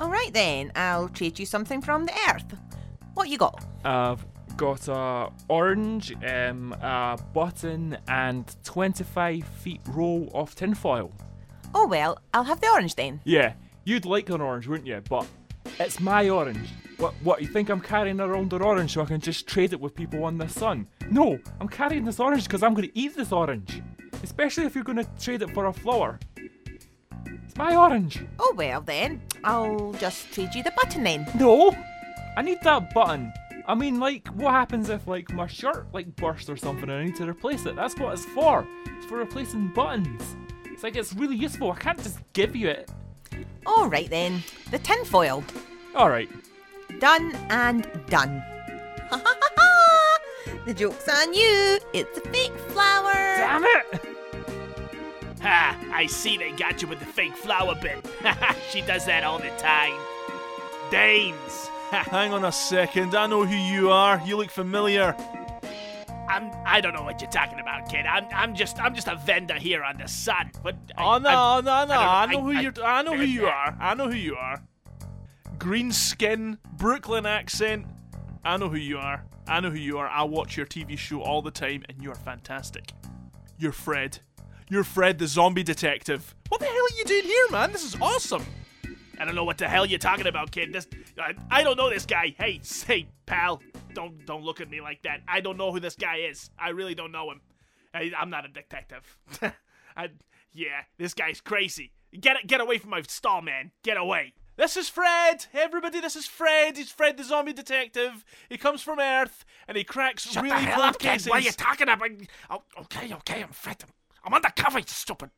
[0.00, 2.46] All right then, I'll trade you something from the earth.
[3.12, 3.62] What you got?
[3.84, 4.24] I've
[4.56, 11.12] got a orange, um, a button, and 25 feet roll of tinfoil.
[11.74, 13.20] Oh well, I'll have the orange then.
[13.24, 13.52] Yeah,
[13.84, 15.02] you'd like an orange, wouldn't you?
[15.06, 15.26] But
[15.78, 16.68] it's my orange.
[16.98, 17.14] What?
[17.22, 17.40] What?
[17.40, 20.24] You think I'm carrying around an orange so I can just trade it with people
[20.24, 20.86] on the sun?
[21.10, 23.82] No, I'm carrying this orange because I'm going to eat this orange.
[24.22, 26.18] Especially if you're going to trade it for a flower.
[27.26, 28.24] It's my orange.
[28.38, 31.26] Oh well then, I'll just trade you the button then.
[31.38, 31.74] No,
[32.36, 33.32] I need that button.
[33.66, 37.04] I mean, like, what happens if like my shirt like bursts or something and I
[37.04, 37.76] need to replace it?
[37.76, 38.66] That's what it's for.
[38.86, 40.36] It's for replacing buttons.
[40.64, 41.70] It's like it's really useful.
[41.70, 42.90] I can't just give you it.
[43.66, 45.44] All right then, the tinfoil.
[45.94, 46.28] All right.
[47.00, 48.42] Done and done.
[50.66, 51.78] the joke's on you.
[51.92, 53.12] It's a fake flower.
[53.12, 54.16] Damn it!
[55.40, 55.78] Ha!
[55.92, 58.04] I see they got you with the fake flower bit.
[58.22, 58.56] Ha!
[58.70, 59.94] She does that all the time.
[60.90, 63.14] Dames, Hang on a second.
[63.14, 64.20] I know who you are.
[64.26, 65.16] You look familiar.
[66.28, 66.50] I'm.
[66.66, 68.06] I don't know what you're talking about, kid.
[68.06, 68.26] I'm.
[68.32, 68.80] I'm just.
[68.80, 70.50] I'm just a vendor here on the sun.
[70.62, 71.94] But I, Oh no, I- oh, no, no!
[71.94, 72.72] I, I know who you're.
[72.84, 73.76] I know who you are.
[73.80, 74.62] I know who you are.
[75.58, 77.86] Green skin, Brooklyn accent.
[78.44, 79.24] I know who you are.
[79.46, 80.08] I know who you are.
[80.08, 82.92] I watch your TV show all the time, and you're fantastic.
[83.58, 84.18] You're Fred.
[84.70, 86.34] You're Fred, the zombie detective.
[86.48, 87.72] What the hell are you doing here, man?
[87.72, 88.44] This is awesome.
[89.18, 90.72] I don't know what the hell you're talking about, kid.
[90.72, 90.86] This.
[91.18, 92.34] I, I don't know this guy.
[92.38, 93.60] Hey, say, pal.
[93.94, 94.24] Don't.
[94.26, 95.20] Don't look at me like that.
[95.26, 96.50] I don't know who this guy is.
[96.58, 97.40] I really don't know him.
[97.92, 99.18] I, I'm not a detective.
[99.96, 100.10] I.
[100.52, 101.92] Yeah, this guy's crazy.
[102.18, 103.72] Get get away from my stall, man.
[103.82, 104.34] Get away.
[104.56, 105.46] This is Fred.
[105.54, 106.76] Everybody, this is Fred.
[106.76, 108.24] He's Fred, the zombie detective.
[108.48, 111.08] He comes from Earth, and he cracks Shut really the hell cold up, kid.
[111.12, 111.28] cases.
[111.28, 112.10] What are you talking about?
[112.50, 113.84] Oh, okay, okay, I'm Fred.
[114.24, 115.30] I'm undercover, you stupid.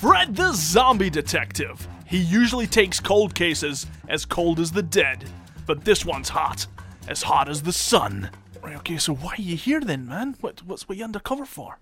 [0.00, 1.88] Fred the Zombie Detective.
[2.06, 5.24] He usually takes cold cases as cold as the dead,
[5.66, 6.66] but this one's hot,
[7.08, 8.30] as hot as the sun.
[8.62, 10.36] Right, okay, so why are you here then, man?
[10.42, 11.78] What, what's what you undercover for?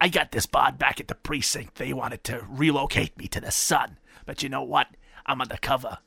[0.00, 1.76] I got this bod back at the precinct.
[1.76, 3.98] They wanted to relocate me to the sun.
[4.26, 4.88] But you know what?
[5.24, 5.98] I'm undercover.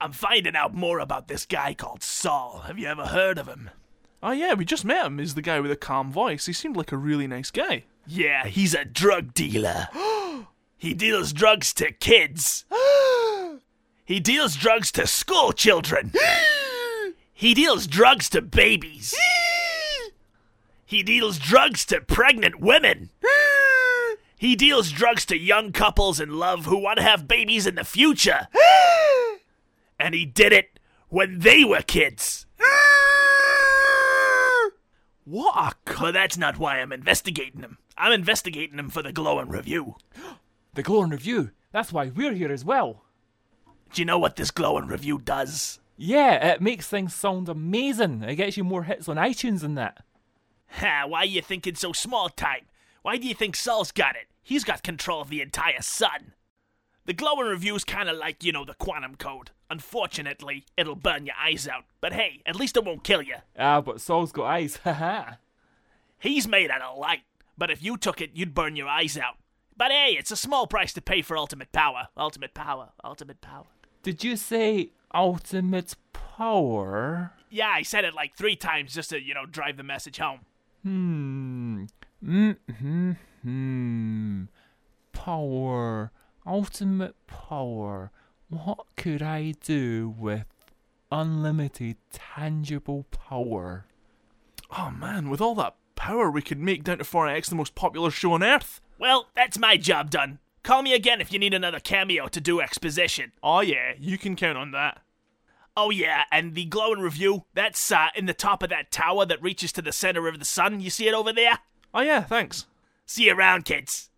[0.00, 2.62] I'm finding out more about this guy called Saul.
[2.66, 3.70] Have you ever heard of him?
[4.22, 5.18] Oh yeah, we just met him.
[5.18, 6.46] He's the guy with a calm voice.
[6.46, 7.84] He seemed like a really nice guy.
[8.12, 9.86] Yeah, he's a drug dealer.
[10.76, 12.64] he deals drugs to kids.
[14.04, 16.12] he deals drugs to school children.
[17.32, 19.14] he deals drugs to babies.
[20.84, 23.10] he deals drugs to pregnant women.
[24.36, 27.84] he deals drugs to young couples in love who want to have babies in the
[27.84, 28.48] future.
[30.00, 32.44] and he did it when they were kids.
[35.24, 37.78] What a that's not why I'm investigating him.
[38.00, 39.96] I'm investigating him for the glowing review.
[40.72, 41.50] The Glowing Review.
[41.72, 43.02] That's why we're here as well.
[43.92, 45.80] Do you know what this glowing review does?
[45.96, 48.22] Yeah, it makes things sound amazing.
[48.22, 50.04] It gets you more hits on iTunes than that.
[50.68, 52.66] Ha, why are you thinking so small time?
[53.02, 54.28] Why do you think Saul's got it?
[54.44, 56.34] He's got control of the entire sun.
[57.04, 59.50] The glowing review's kinda like, you know, the quantum code.
[59.68, 61.82] Unfortunately, it'll burn your eyes out.
[62.00, 63.38] But hey, at least it won't kill you.
[63.58, 64.76] Ah, but Saul's got eyes.
[64.84, 65.32] Haha.
[66.20, 67.22] He's made out of light.
[67.60, 69.34] But if you took it, you'd burn your eyes out.
[69.76, 72.08] But hey, it's a small price to pay for ultimate power.
[72.16, 72.92] Ultimate power.
[73.04, 73.66] Ultimate power.
[74.02, 77.32] Did you say ultimate power?
[77.50, 80.40] Yeah, I said it like three times just to, you know, drive the message home.
[80.84, 81.84] Hmm.
[82.24, 83.10] Mm-hmm.
[83.42, 84.44] Hmm.
[85.12, 86.12] Power.
[86.46, 88.10] Ultimate power.
[88.48, 90.46] What could I do with
[91.12, 93.84] unlimited tangible power?
[94.78, 98.10] Oh man, with all that power we could make Down to 4X the most popular
[98.10, 98.80] show on Earth.
[98.98, 100.38] Well, that's my job done.
[100.62, 103.32] Call me again if you need another cameo to do exposition.
[103.42, 105.02] Oh yeah, you can count on that.
[105.76, 109.42] Oh yeah, and the glowing review, that's uh, in the top of that tower that
[109.42, 110.80] reaches to the center of the sun.
[110.80, 111.58] You see it over there?
[111.92, 112.66] Oh yeah, thanks.
[113.04, 114.08] See you around, kids.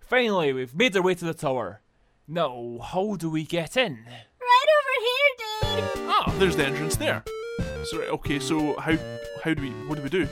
[0.00, 1.82] Finally, we've made our way to the tower.
[2.26, 4.04] Now, how do we get in?
[4.06, 6.08] Right over here, dude.
[6.08, 7.22] Ah, there's the entrance there.
[7.84, 8.96] So okay, so how
[9.42, 10.26] how do we what do we do?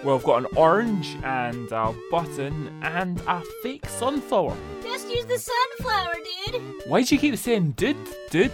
[0.00, 0.06] You.
[0.06, 4.56] Well, I've got an orange and a button and a fake sunflower.
[4.82, 6.14] Just use the sunflower,
[6.46, 6.62] dude.
[6.86, 7.96] Why do you keep saying dude,
[8.30, 8.52] dude,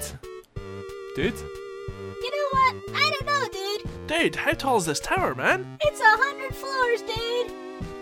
[1.15, 1.35] dude?
[1.37, 2.75] You know what?
[2.95, 4.07] I don't know, dude.
[4.07, 5.79] Dude, how tall is this tower, man?
[5.83, 7.53] It's a hundred floors, dude.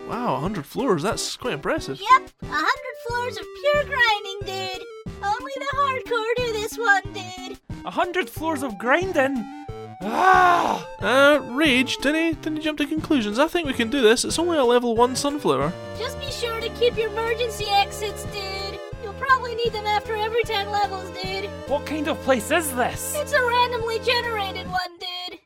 [0.09, 1.99] Wow, a 100 floors, that's quite impressive.
[1.99, 4.87] Yep, a hundred floors of pure grinding, dude.
[5.23, 7.59] Only the hardcore do this one, dude.
[7.87, 9.64] A hundred floors of grinding.
[10.07, 10.87] Ah!
[11.01, 13.39] Uh, RayG, didn't he, didn't he jump to conclusions?
[13.39, 14.25] I think we can do this.
[14.25, 15.73] It's only a level 1 sunflower.
[15.99, 18.81] Just be sure to keep your emergency exits, dude.
[19.03, 21.47] You'll probably need them after every 10 levels, dude.
[21.69, 23.15] What kind of place is this?
[23.17, 25.39] It's a randomly generated one, dude.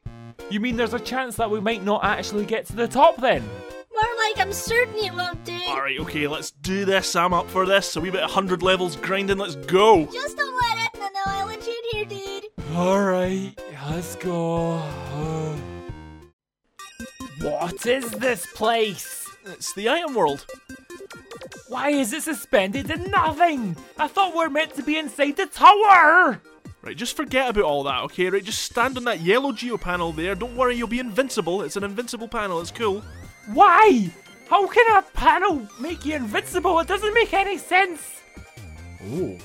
[0.51, 3.43] You mean there's a chance that we might not actually get to the top then?
[3.43, 5.63] More like I'm certain you won't, dude.
[5.69, 7.15] Alright, okay, let's do this.
[7.15, 7.97] I'm up for this.
[7.97, 10.07] A wee bit of 100 levels grinding, let's go.
[10.07, 12.38] Just don't let Etna know I let you in here, dude.
[12.75, 13.59] Alright,
[13.91, 14.79] let's go.
[17.41, 19.27] what is this place?
[19.47, 20.45] It's the item world.
[21.69, 23.77] Why is it suspended in nothing?
[23.99, 26.41] I thought we are meant to be inside the tower!
[26.83, 28.31] Right, just forget about all that, okay?
[28.31, 30.35] Right, just stand on that yellow geo panel there.
[30.35, 31.63] Don't worry, you'll be invincible.
[31.63, 33.03] It's an invincible panel, it's cool.
[33.53, 34.11] Why?
[34.49, 36.79] How can a panel make you invincible?
[36.81, 38.21] It doesn't make any sense.
[39.05, 39.39] Oh.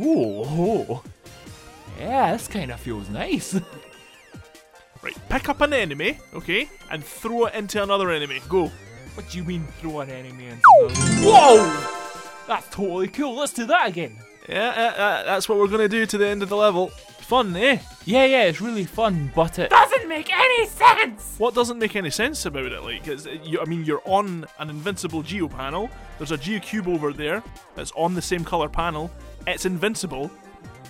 [0.00, 0.44] Ooh.
[0.44, 1.02] Ooh.
[1.98, 2.02] Ooh.
[2.02, 3.58] Yeah, this kind of feels nice.
[5.00, 8.40] Right, pick up an enemy, okay, and throw it into another enemy.
[8.48, 8.66] Go.
[9.14, 12.46] What do you mean throw an enemy into the Whoa!
[12.48, 13.36] That's totally cool.
[13.36, 14.18] Let's do that again.
[14.48, 16.88] Yeah, uh, uh, that's what we're gonna do to the end of the level.
[16.88, 17.78] Fun, eh?
[18.06, 21.36] Yeah, yeah, it's really fun, but it doesn't make any sense.
[21.38, 22.82] What doesn't make any sense about it?
[22.82, 25.90] Like, is you, I mean, you're on an invincible geo panel.
[26.16, 27.44] There's a geocube over there
[27.76, 29.10] that's on the same color panel.
[29.46, 30.30] It's invincible.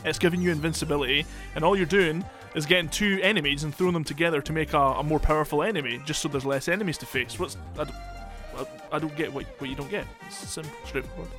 [0.04, 4.04] It's giving you invincibility, and all you're doing is getting two enemies and throwing them
[4.04, 7.38] together to make a, a more powerful enemy, just so there's less enemies to face.
[7.38, 7.96] What's I don't,
[8.56, 10.06] I, I don't get what, what you don't get.
[10.26, 11.30] It's simple, straightforward.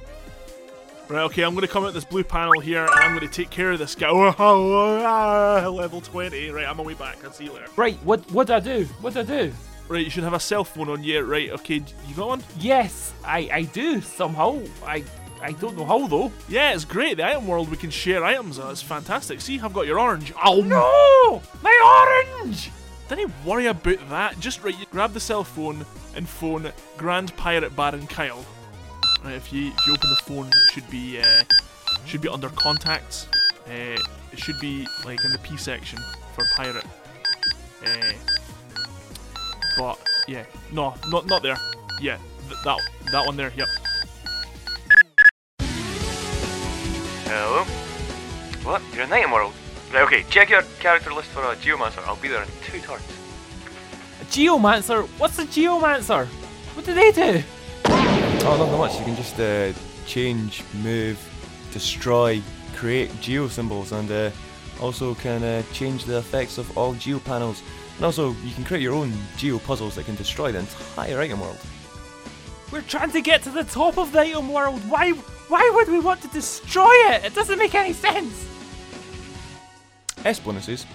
[1.10, 3.34] Right, okay, I'm going to come out this blue panel here, and I'm going to
[3.34, 4.12] take care of this guy.
[5.68, 6.52] Level 20.
[6.52, 7.24] Right, I'm on my way back.
[7.24, 7.66] I'll see you later.
[7.76, 8.86] Right, what what do I do?
[9.02, 9.52] What do I do?
[9.88, 11.22] Right, you should have a cell phone on you.
[11.22, 12.44] Right, okay, you got one?
[12.60, 14.62] Yes, I I do somehow.
[14.86, 15.04] I
[15.42, 16.32] I don't know how though.
[16.48, 17.18] Yeah, it's great.
[17.18, 18.60] The item world, we can share items.
[18.60, 19.40] Uh, it's fantastic.
[19.42, 20.34] See, I've got your orange.
[20.44, 22.72] Oh, No, my orange.
[23.08, 24.40] Don't worry about that.
[24.40, 28.46] Just right, you grab the cell phone and phone Grand Pirate Baron Kyle.
[29.24, 31.44] Right, if you if you open the phone, it should be uh,
[32.06, 33.28] should be under contacts.
[33.68, 33.98] Uh,
[34.32, 36.00] it should be like in the P section
[36.36, 36.86] for pirate.
[37.86, 38.12] Uh,
[39.78, 41.58] but yeah, no, not not there.
[42.02, 42.80] Yeah, th- that
[43.12, 43.52] that one there.
[43.56, 43.68] Yep.
[47.32, 47.64] Hello?
[48.64, 48.82] What?
[48.92, 49.54] You're in Nightingale World?
[49.94, 52.00] Right, okay, check your character list for a Geomancer.
[52.08, 53.04] I'll be there in two turns.
[54.20, 55.04] A geomancer.
[55.20, 56.26] What's a geomancer?
[56.74, 57.44] What do they do?
[57.86, 58.98] Oh, not that much.
[58.98, 59.74] You can just uh,
[60.08, 61.20] change, move,
[61.72, 62.42] destroy,
[62.76, 64.32] create geo symbols, and uh,
[64.82, 67.62] also can uh, change the effects of all geo panels.
[67.98, 71.42] And also, you can create your own geo puzzles that can destroy the entire item
[71.42, 71.60] world.
[72.72, 74.82] We're trying to get to the top of the item world.
[74.90, 75.14] Why?
[75.50, 77.26] Why would we want to destroy it?
[77.26, 78.48] It doesn't make any sense.
[80.24, 80.86] S bonuses.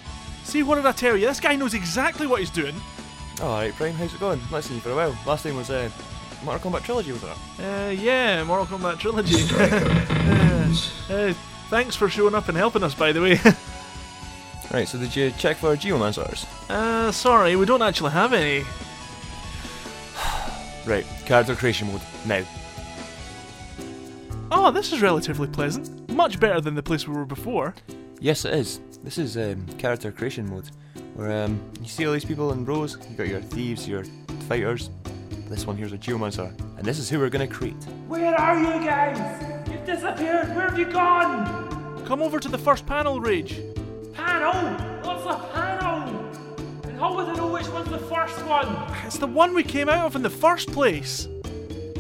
[0.45, 1.27] See, what did I tell you?
[1.27, 2.75] This guy knows exactly what he's doing.
[3.41, 4.41] Alright, Prime, how's it going?
[4.53, 5.19] Not seen you for a while.
[5.27, 5.91] Last time was uh,
[6.45, 7.31] Mortal Kombat Trilogy, was it?
[7.59, 9.43] Uh, yeah, Mortal Kombat Trilogy.
[11.11, 11.33] uh, uh,
[11.69, 13.39] thanks for showing up and helping us, by the way.
[14.73, 16.47] Right, so did you check for Geomancers?
[16.71, 18.65] uh, sorry, we don't actually have any.
[20.87, 22.43] Right, character creation mode, now.
[24.57, 26.09] Oh, this is relatively pleasant.
[26.13, 27.75] Much better than the place we were before.
[28.21, 28.81] Yes, it is.
[29.03, 30.71] This is um, character creation mode,
[31.15, 32.97] where um, you see all these people in rows.
[33.11, 34.05] You got your thieves, your
[34.49, 34.91] fighters.
[35.49, 37.75] This one here's a geomancer, and this is who we're gonna create.
[38.07, 39.19] Where are you guys?
[39.69, 40.55] You've disappeared.
[40.55, 42.05] Where have you gone?
[42.07, 43.75] Come over to the first panel, RayG.
[44.15, 44.55] Panel.
[45.03, 46.31] What's a panel?
[46.85, 48.69] And how would I know which one's the first one?
[49.05, 51.27] It's the one we came out of in the first place.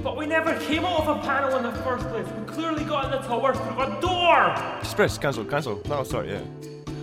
[0.04, 2.26] But we never came out of a panel in the first place.
[2.38, 4.54] We clearly got in the tower through a door.
[4.82, 5.76] Just press cancel, cancel.
[5.88, 6.46] No, sorry, sort you out.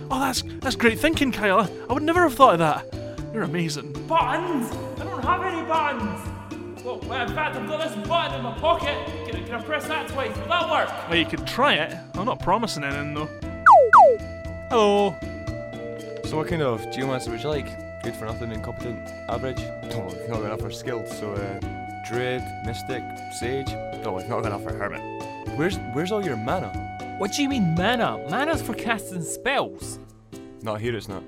[0.08, 1.68] Oh, that's that's great thinking, Kyle.
[1.90, 2.86] I would never have thought of that.
[3.34, 3.92] You're amazing.
[4.06, 4.70] Buttons.
[5.00, 6.84] I don't have any buttons.
[6.84, 8.96] Well, well, in fact, I've got this button in my pocket.
[9.26, 10.36] Can I, can I press that twice?
[10.36, 11.08] Will that work?
[11.08, 11.98] Well, you could try it.
[12.14, 13.28] I'm not promising anything though.
[14.70, 15.16] Hello.
[16.24, 18.02] So what kind of geomancer would you like?
[18.04, 19.60] Good for nothing, incompetent, average?
[19.92, 23.02] Oh, if not enough for skilled, so uh, druid, mystic,
[23.38, 23.70] sage?
[24.04, 25.00] Oh, if not enough for hermit.
[25.56, 27.16] Where's where's all your mana?
[27.18, 28.18] What do you mean mana?
[28.28, 29.98] Mana's for casting spells.
[30.62, 31.22] Not here, it's not.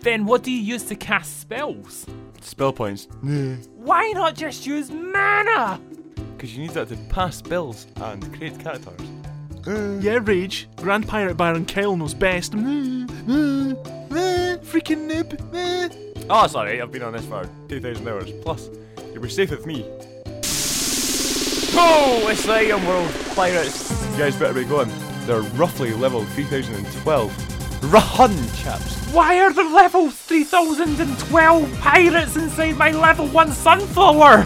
[0.00, 2.06] Then what do you use to cast spells?
[2.40, 3.08] Spell points.
[3.74, 5.80] Why not just use mana?
[6.36, 9.00] Because you need that to pass spells and create characters.
[9.66, 10.66] Yeah, RayG.
[10.76, 12.52] Grand Pirate Baron Kyle knows best.
[14.62, 15.36] Freaking nib.
[16.30, 18.30] Oh, ah, sorry, I've been on this for 2,000 hours.
[18.42, 18.70] Plus,
[19.12, 19.84] you'll be safe with me.
[21.80, 23.10] Oh, it's the item world.
[23.34, 23.90] Pirates.
[24.12, 24.90] You guys better be going.
[25.26, 27.30] They're roughly level 3012.
[27.82, 28.96] Rahun, chaps.
[29.12, 34.42] Why are there level 3012 pirates inside my level 1 sunflower?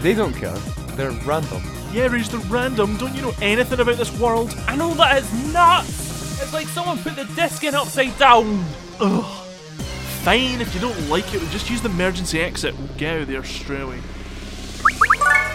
[0.00, 0.56] They don't care.
[0.96, 1.62] They're random.
[1.92, 2.96] Yeah, RayG, they're random.
[2.96, 4.54] Don't you know anything about this world?
[4.66, 6.40] I know that it's nuts.
[6.40, 8.64] It's like someone put the disc in upside down.
[9.00, 9.39] Ugh.
[10.22, 12.76] Fine, if you don't like it, we'll just use the emergency exit.
[12.76, 14.00] We'll get out of there straight away.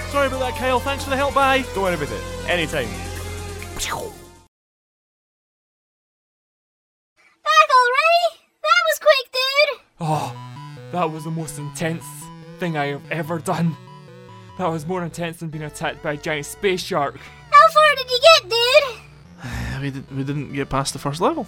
[0.10, 0.80] Sorry about that, Kyle.
[0.80, 1.36] Thanks for the help.
[1.36, 1.63] Bye.
[1.76, 2.24] Don't worry about it.
[2.49, 2.88] Anytime.
[7.43, 8.39] Back already?
[8.63, 9.82] That was quick, dude.
[10.01, 10.36] Oh,
[10.91, 12.03] that was the most intense
[12.57, 13.78] thing I have ever done.
[14.57, 17.20] That was more intense than being attacked by a giant space shark.
[17.51, 19.01] How far did you get, dude?
[19.82, 21.45] We, did, we didn't get past the first level.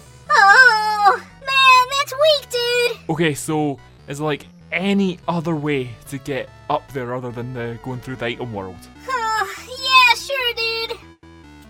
[3.08, 8.00] Okay, so is like any other way to get up there other than the going
[8.00, 8.76] through the item world?
[9.08, 10.98] Oh, yeah, sure, dude.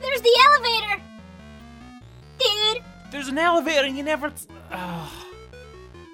[0.01, 1.03] There's the elevator.
[2.39, 4.31] Dude, There's an elevator and you never.
[4.31, 5.25] T- Ah.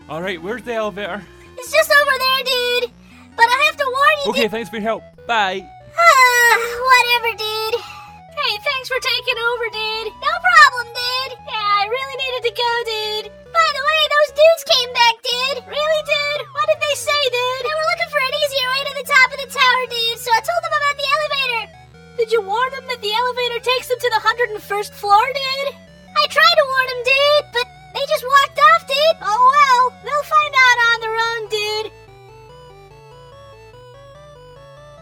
[0.09, 1.23] All right, where's the elevator?
[1.59, 2.91] it's just over there, dude.
[3.37, 4.31] But but I have to warn you.
[4.31, 5.03] Okay, thanks for your help.
[5.27, 5.59] Bye.
[5.65, 6.55] Ah,
[6.87, 7.81] whatever, dude.
[7.81, 10.13] Hey, thanks for taking over, dude.
[10.21, 11.39] No problem, dude.
[11.49, 12.94] Yeah, I really needed to go, dude.
[22.35, 24.21] You warn him that the elevator takes him to the
[24.59, 25.75] 101st floor, dude?
[26.17, 29.19] I tried to warn him, dude, but they just walked off, dude.
[29.23, 31.93] Oh well, they'll find out on their own, dude.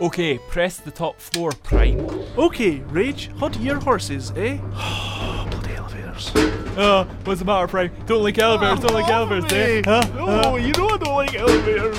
[0.08, 2.00] Okay, press the top floor, Prime.
[2.36, 4.58] Okay, RayG, hot your horses, eh?
[5.50, 6.36] Bloody elevators.
[6.76, 7.90] Uh, what's the matter, Prime?
[8.04, 9.80] Don't like elevators, don't like elevators, eh?
[9.86, 10.02] Huh?
[10.18, 11.98] Oh, you know I don't like elevators.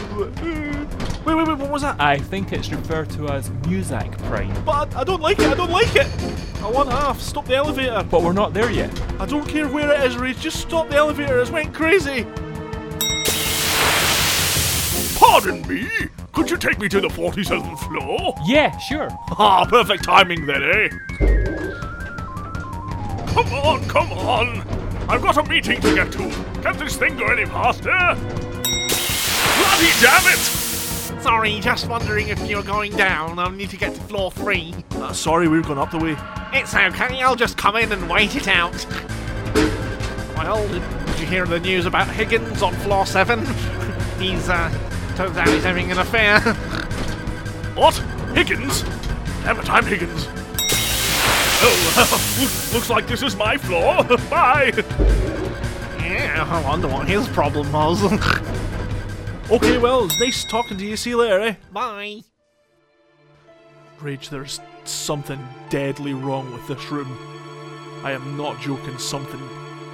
[1.34, 2.00] Wait, wait, wait, what was that?
[2.00, 4.54] I think it's referred to as Muzak, Prime.
[4.64, 6.06] But I, I don't like it, I don't like it.
[6.62, 8.06] I want half, stop the elevator.
[8.08, 8.92] But we're not there yet.
[9.20, 12.28] I don't care where it is, RayG, just stop the elevator, it's went crazy.
[15.18, 15.90] Pardon me?
[16.34, 18.36] Could you take me to the 47th floor?
[18.46, 19.10] Yeah, sure.
[19.32, 20.90] Ah, perfect timing then, eh?
[23.34, 24.60] Come on, come on!
[25.10, 26.30] I've got a meeting to get to.
[26.62, 27.90] Can't this thing go any faster?
[29.58, 30.63] Bloody damn it!
[31.24, 33.40] Sorry, just wondering if you're going down.
[33.40, 34.76] I need to get to floor three.
[34.92, 36.18] Uh, sorry, we've gone up the way.
[36.52, 38.86] It's okay, I'll just come in and wait it out.
[40.36, 43.40] Well, did you hear the news about Higgins on floor seven?
[44.20, 44.70] He's, uh,
[45.16, 46.42] turns out he's having an affair.
[47.76, 47.96] What?
[48.36, 48.82] Higgins?
[48.84, 50.28] It, I'm Higgins.
[51.66, 54.04] Oh, looks like this is my floor.
[54.30, 54.74] Bye.
[56.00, 58.02] yeah, I wonder what his problem was.
[59.54, 60.98] Okay, well, it's nice talking to you.
[60.98, 61.56] See you later, eh?
[61.72, 62.22] Bye.
[64.00, 65.38] RayG, there's something
[65.70, 67.16] deadly wrong with this room.
[68.04, 69.40] I am not joking, something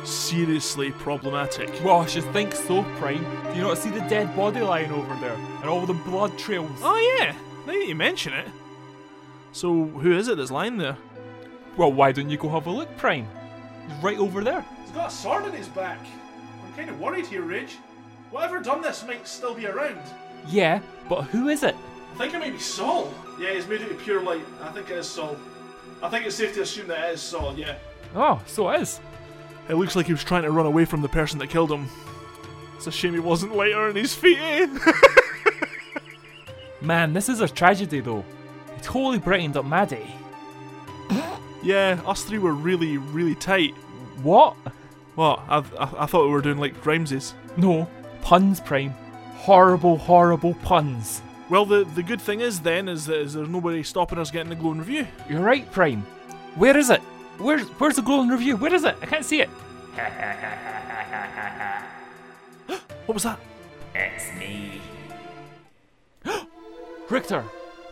[0.05, 1.69] seriously problematic.
[1.83, 3.21] Well, I should think so, Prime.
[3.51, 5.35] Do you not see the dead body lying over there?
[5.59, 6.79] And all the blood trails?
[6.81, 7.33] Oh, yeah,
[7.67, 8.47] now that you mention it.
[9.51, 10.95] So, who is it that's lying there?
[11.75, 13.27] Well, why don't you go have a look, Prime?
[13.89, 14.63] He's right over there.
[14.83, 15.99] He's got a sword in his back.
[16.65, 17.71] I'm kind of worried here, RayG.
[18.31, 19.99] Whatever done this might still be around.
[20.47, 21.75] Yeah, but who is it?
[22.15, 23.13] I think it may be Saul.
[23.39, 24.43] Yeah, he's made it of pure light.
[24.61, 25.37] I think it is Saul.
[26.01, 27.75] I think it's safe to assume that it is Saul, yeah.
[28.15, 28.99] Oh, so it is.
[29.67, 31.87] It looks like he was trying to run away from the person that killed him.
[32.75, 34.67] It's a shame he wasn't lighter on his feet, eh?
[36.81, 38.23] Man, this is a tragedy though.
[38.75, 40.15] He totally brightened up Maddie.
[41.61, 43.75] yeah, us three were really, really tight.
[44.23, 44.53] What?
[45.15, 45.41] What?
[45.49, 47.33] I, I, I thought we were doing like Grimes's.
[47.57, 47.87] No,
[48.21, 48.93] puns, Prime.
[49.35, 51.21] Horrible, horrible puns.
[51.49, 54.49] Well, the, the good thing is then is that is there's nobody stopping us getting
[54.49, 55.07] the glowing review.
[55.29, 56.01] You're right, Prime.
[56.55, 57.01] Where is it?
[57.39, 58.57] Where's where's the glowing review?
[58.57, 58.95] Where is it?
[59.01, 59.49] I can't see it.
[63.05, 63.39] What was that?
[63.95, 64.79] It's me.
[67.09, 67.43] Richter,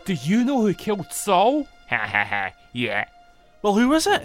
[0.04, 1.66] do you know who killed Saul?
[1.90, 2.52] Ha ha ha.
[2.72, 3.06] Yeah,
[3.62, 4.22] Well, who was it?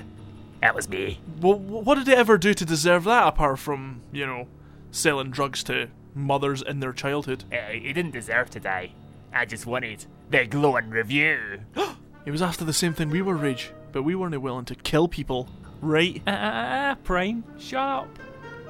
[0.62, 1.20] that was me.
[1.42, 4.48] Well, what did it ever do to deserve that apart from, you know,
[4.94, 7.44] selling drugs to mothers in their childhood?
[7.52, 8.94] Uh, he didn't deserve to die.
[9.34, 11.62] I just wanted the glowing review.
[12.26, 15.10] It was after the same thing we were, RayG, but we weren't willing to kill
[15.10, 15.50] people,
[15.82, 16.22] right?
[16.26, 18.08] Ah, Prime, shut up.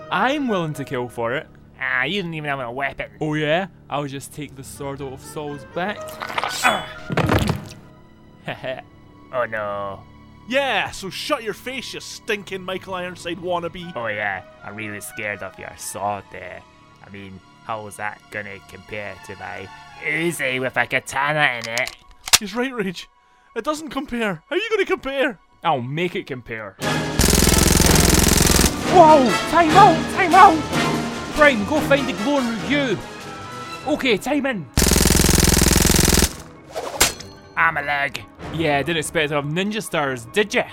[0.09, 1.45] I'm willing to kill for it.
[1.79, 3.11] Ah, you didn't even have a weapon.
[3.21, 3.67] Oh yeah?
[3.91, 5.99] I'll just take the sword out of Saul's back.
[8.45, 8.81] Heh
[9.33, 10.01] Oh no.
[10.47, 13.93] Yeah, so shut your face, you stinking Michael Ironside wannabe.
[13.95, 16.61] Oh yeah, I'm really scared of your sword there.
[17.05, 19.67] I mean, how's that gonna compare to my
[20.03, 21.95] Uzi with a katana in it?
[22.39, 23.05] He's right, RayG.
[23.55, 24.41] It doesn't compare.
[24.49, 25.39] How are you going to compare?
[25.63, 26.75] I'll make it compare.
[28.89, 29.29] Whoa!
[29.51, 30.15] Time out!
[30.15, 30.57] Time out!
[31.35, 32.97] Prime, go find the glowing review.
[33.87, 34.65] Okay, time in.
[37.55, 38.25] I'm a leg.
[38.53, 40.65] Yeah, I didn't expect to have ninja stars, did ya?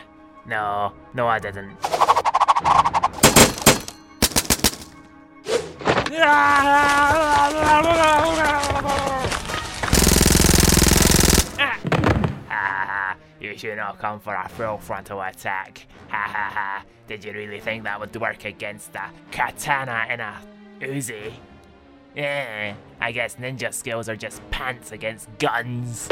[0.46, 1.76] No, no, I didn't.
[13.40, 15.86] You should not come for a full frontal attack.
[16.10, 16.84] Ha ha ha.
[17.08, 20.36] Did you really think that would work against a katana and a
[20.80, 21.32] Uzi?
[22.14, 26.08] Yeah, I guess ninja skills are just pants against guns.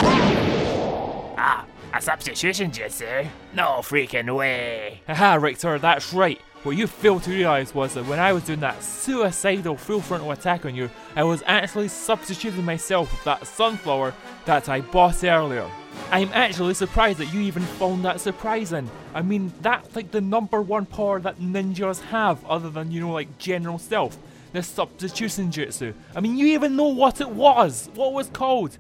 [1.41, 1.65] Ah,
[1.95, 3.29] a substitution jutsu?
[3.55, 5.03] No freaking way.
[5.07, 6.41] Haha, Richter, that's right.
[6.65, 10.33] What you failed to realise was that when I was doing that suicidal full frontal
[10.33, 14.15] attack on you, I was actually substituting myself with that sunflower
[14.47, 15.71] that I bought earlier.
[16.11, 18.91] I'm actually surprised that you even found that surprising.
[19.15, 23.13] I mean, that's like the number one power that ninjas have, other than, you know,
[23.13, 24.19] like general stealth.
[24.53, 25.95] The substitution jutsu.
[26.17, 27.91] I mean, you even know what it was.
[27.95, 28.77] What it was called?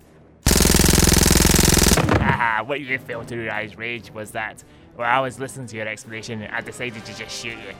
[2.40, 4.62] Ah, what you failed to realize, RayG, was that
[4.96, 7.74] while I was listening to your explanation, I decided to just shoot you.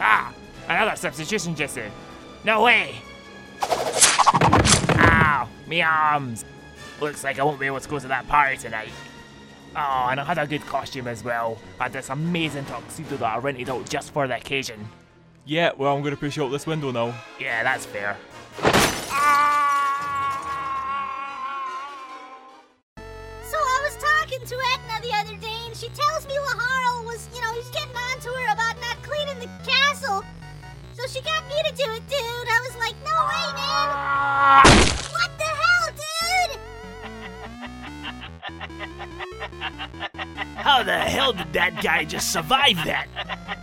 [0.00, 0.32] Ah,
[0.68, 1.90] another substitution jutsu.
[2.44, 2.94] No way.
[3.62, 6.44] Ow, me arms.
[7.00, 8.90] Looks like I won't be able to go to that party tonight.
[9.76, 11.58] Oh, and I had a good costume as well.
[11.78, 14.88] I had this amazing tuxedo that I rented out just for the occasion.
[15.44, 17.14] Yeah, well, I'm gonna push you out this window now.
[17.38, 18.16] Yeah, that's fair.
[18.62, 18.68] So
[24.46, 27.96] to Etna the other day, and she tells me Laharl was, you know, he's getting
[27.96, 30.22] on to her about not cleaning the castle.
[30.92, 32.48] So she got me to do it, dude.
[32.48, 33.86] I was like, no way, man.
[35.12, 36.58] What the hell, dude?
[40.56, 43.06] How the hell did that guy just survive that?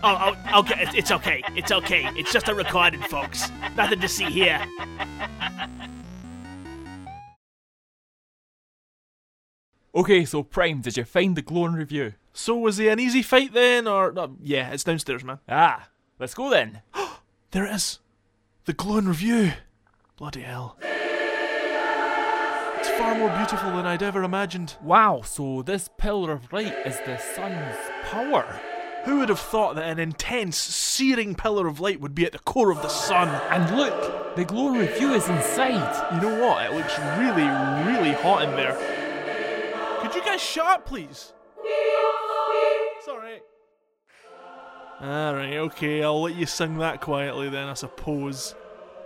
[0.04, 1.44] Oh, oh okay, it's okay.
[1.56, 2.10] It's okay.
[2.16, 3.50] It's just a recording, folks.
[3.76, 4.66] Nothing to see here.
[9.96, 12.16] Okay, so Prime, did you find the glowing review?
[12.34, 15.40] So was he an easy fight then, or uh, yeah, it's downstairs, man.
[15.48, 15.88] Ah,
[16.20, 16.82] let's go then.
[17.52, 18.00] There it is.
[18.66, 19.54] The glowing review.
[20.18, 20.76] Bloody hell.
[22.78, 24.76] It's far more beautiful than I'd ever imagined.
[24.84, 28.60] Wow, so this pillar of light is the sun's power.
[29.06, 32.40] Who would have thought that an intense, searing pillar of light would be at the
[32.40, 33.30] core of the sun?
[33.50, 36.16] And look, the glowing review is inside.
[36.16, 36.66] You know what?
[36.66, 37.48] It looks really,
[37.90, 38.76] really hot in there.
[40.36, 41.34] Could you guys shut up, please?
[43.06, 43.40] Sorry.
[45.02, 48.54] Alright, okay, I'll let you sing that quietly then, I suppose.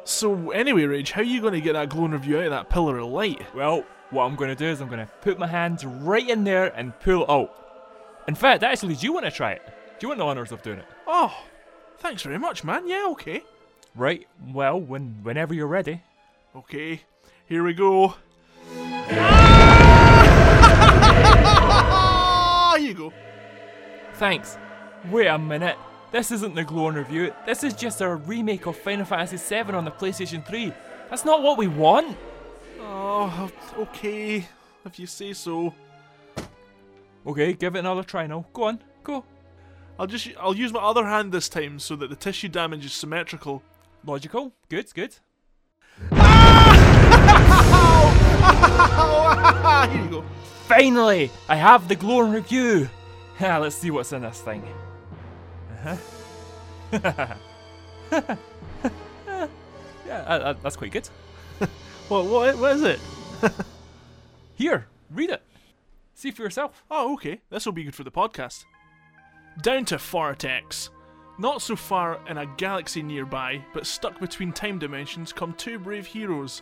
[0.05, 2.69] So, anyway, RayG, how are you going to get that glowing review out of that
[2.71, 3.45] pillar of light?
[3.53, 6.45] Well, what I'm going to do is I'm going to put my hand right in
[6.45, 8.23] there and pull it out.
[8.27, 9.61] In fact, actually, do you want to try it?
[9.99, 10.85] Do you want the honours of doing it?
[11.05, 11.35] Oh,
[11.99, 12.87] thanks very much, man.
[12.87, 13.43] Yeah, okay.
[13.95, 16.01] Right, well, when whenever you're ready.
[16.55, 17.01] Okay,
[17.45, 18.15] here we go.
[22.99, 23.13] Go.
[24.15, 24.57] Thanks.
[25.09, 25.77] Wait a minute.
[26.11, 27.33] This isn't the Glow glowing review.
[27.45, 30.73] This is just a remake of Final Fantasy VII on the PlayStation 3.
[31.09, 32.17] That's not what we want.
[32.81, 34.47] Oh, okay,
[34.85, 35.73] if you say so.
[37.27, 38.45] Okay, give it another try now.
[38.53, 39.23] Go on, go.
[39.99, 42.93] I'll just I'll use my other hand this time so that the tissue damage is
[42.93, 43.61] symmetrical.
[44.05, 44.53] Logical.
[44.69, 45.17] Good, good.
[49.91, 50.25] Here you go.
[50.67, 52.89] Finally, I have the glowing review.
[53.41, 54.61] Ah, let's see what's in this thing.
[55.71, 55.95] Uh-huh.
[59.31, 59.45] yeah,
[60.05, 61.07] uh, uh, that's quite good.
[62.09, 62.99] What what what is it?
[64.55, 65.41] Here, read it.
[66.15, 66.83] See for yourself.
[66.91, 67.39] Oh, okay.
[67.49, 68.65] This will be good for the podcast.
[69.61, 70.89] Down to Forit X.
[71.37, 76.05] Not so far in a galaxy nearby, but stuck between time dimensions, come two brave
[76.05, 76.61] heroes.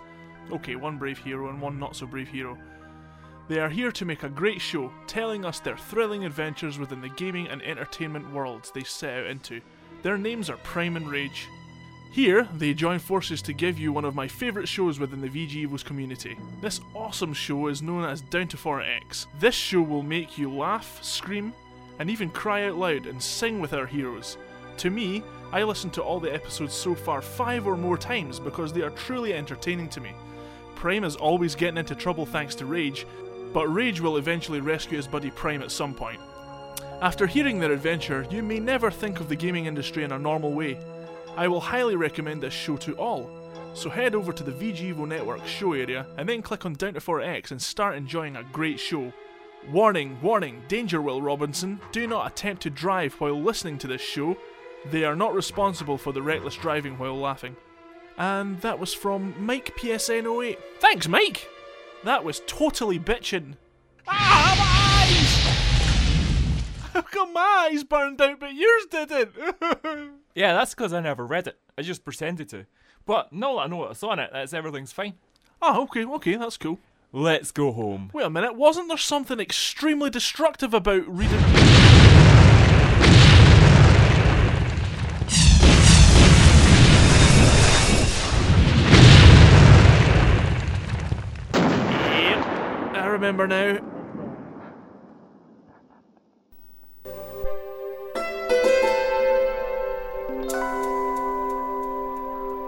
[0.52, 2.58] Okay, one brave hero and one not so brave hero.
[3.48, 7.10] They are here to make a great show, telling us their thrilling adventures within the
[7.10, 9.62] gaming and entertainment worlds they set out into.
[10.04, 11.32] Their names are Prime and RayG.
[12.12, 15.84] Here, they join forces to give you one of my favourite shows within the VG
[15.86, 16.38] community.
[16.62, 19.28] This awesome show is known as Down to Forit X.
[19.40, 21.54] This show will make you laugh, scream,
[22.00, 24.38] and even cry out loud and sing with our heroes.
[24.78, 28.74] To me, I listened to all the episodes so far five or more times because
[28.74, 30.14] they are truly entertaining to me.
[30.78, 33.04] Prime is always getting into trouble thanks to RayG,
[33.52, 36.20] but RayG will eventually rescue his buddy Prime at some point.
[37.02, 40.54] After hearing their adventure, you may never think of the gaming industry in a normal
[40.54, 40.78] way.
[41.36, 43.28] I will highly recommend this show to all.
[43.74, 47.00] So head over to the VGEVO Network show area and then click on Down to
[47.00, 49.12] Forit X and start enjoying a great show.
[49.72, 51.80] Warning, warning, danger, Will Robinson.
[51.92, 54.38] Do not attempt to drive while listening to this show.
[54.92, 57.56] They are not responsible for the reckless driving while laughing.
[58.18, 60.58] And that was from Mike PSN08.
[60.80, 61.48] Thanks, Mike!
[62.04, 63.54] That was totally bitchin'.
[64.08, 66.94] Ah, my eyes!
[66.94, 69.36] How come my eyes burned out but yours didn't?
[70.36, 71.58] Yeah, that's because I never read it.
[71.80, 72.68] I just pretended to.
[73.08, 75.16] But now that I know what's on it, that's everything's fine.
[75.64, 76.78] oh, okay, okay, that's cool.
[77.12, 78.12] Let's go home.
[78.14, 81.40] Wait a minute, wasn't there something extremely destructive about reading?
[93.18, 93.80] remember now.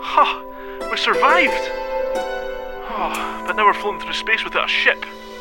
[0.02, 0.26] Ha!
[0.26, 1.54] Huh, we survived!
[2.90, 4.98] Oh, but now we're floating through space without a ship.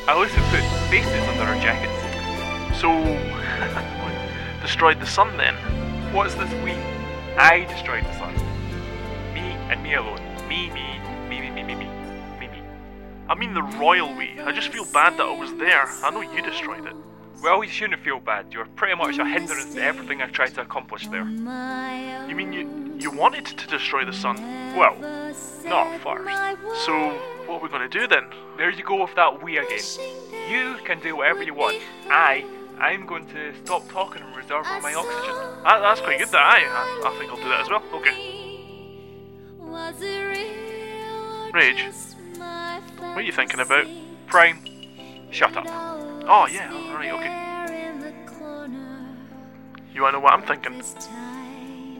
[0.06, 2.78] At least we put faces under our jackets.
[2.78, 2.92] So,
[4.60, 5.54] destroyed the sun then?
[6.12, 6.72] What's this we?
[7.38, 8.34] I destroyed the sun.
[9.32, 9.40] Me
[9.70, 10.20] and me alone.
[10.48, 11.00] Me, me,
[11.30, 11.97] me, me, me, me, me.
[13.28, 14.40] I mean the royal we.
[14.40, 15.86] I just feel bad that I was there.
[16.02, 16.94] I know you destroyed it.
[17.42, 18.46] Well, you shouldn't feel bad.
[18.52, 21.26] You're pretty much a hindrance to everything I tried to accomplish there.
[22.28, 24.36] You mean you you wanted to destroy the sun?
[24.76, 24.96] Well,
[25.64, 26.86] not first.
[26.86, 26.92] So
[27.46, 28.24] what are we gonna do then?
[28.56, 29.78] There you go with that we again.
[30.50, 31.76] You can do whatever you want.
[32.08, 32.44] I,
[32.80, 35.34] I'm going to stop talking and reserve all my oxygen.
[35.64, 36.28] That, that's quite good.
[36.28, 37.82] That I, I I think I'll do that as well.
[37.92, 38.14] Okay.
[41.52, 43.86] RayG, what are you thinking about?
[44.26, 44.58] Prime,
[45.30, 45.66] shut up.
[45.66, 47.48] Oh yeah, alright, okay.
[49.92, 50.82] You wanna know what I'm thinking?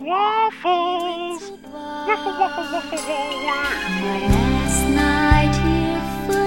[0.01, 1.51] Waffles!
[1.51, 3.47] Waffle, waffle, waffle, waffle.
[3.47, 6.47] Last night here for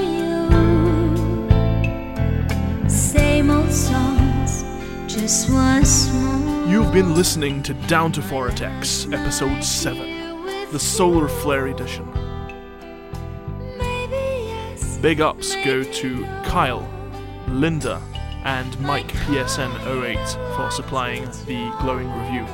[2.80, 2.90] you.
[2.90, 4.64] Same old songs,
[5.14, 6.66] just once more.
[6.68, 12.11] You've been listening to Down to Forit X, Episode 7, the Solar Flare Edition.
[15.02, 16.88] Big ups go to Kyle,
[17.48, 18.00] Linda,
[18.44, 22.46] and Mike PSN08 for supplying the glowing review.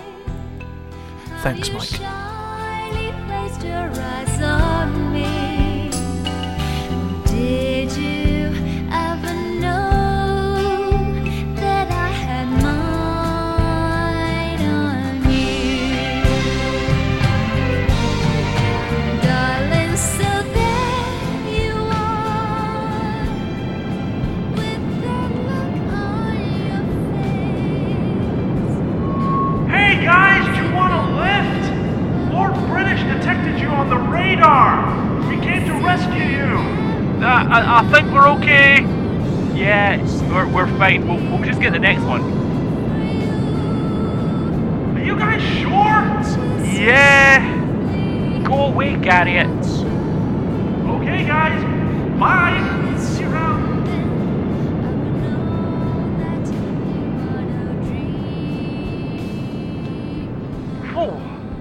[1.41, 1.89] Thanks, Mike.
[7.26, 8.16] Did you
[34.38, 35.30] radar.
[35.30, 36.58] We came to rescue you.
[37.24, 38.82] Uh, I, I think we're okay.
[39.56, 39.98] Yeah,
[40.30, 41.08] we're, we're fine.
[41.08, 42.22] We'll, we'll just get the next one.
[44.96, 45.72] Are you guys sure?
[46.72, 47.42] Yeah.
[48.46, 49.66] Go away, Garriott.
[50.88, 51.64] Okay, guys.
[52.20, 52.98] Bye.
[53.00, 53.68] See you around.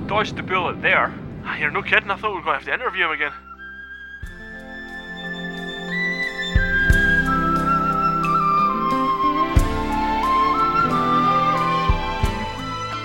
[0.06, 1.12] Dodged the bullet there.
[1.48, 2.10] Ah, You're no kidding.
[2.10, 3.32] I thought we were going to have to interview him again.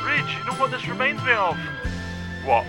[0.06, 1.58] RayG, you know what this reminds me of?
[2.46, 2.66] What?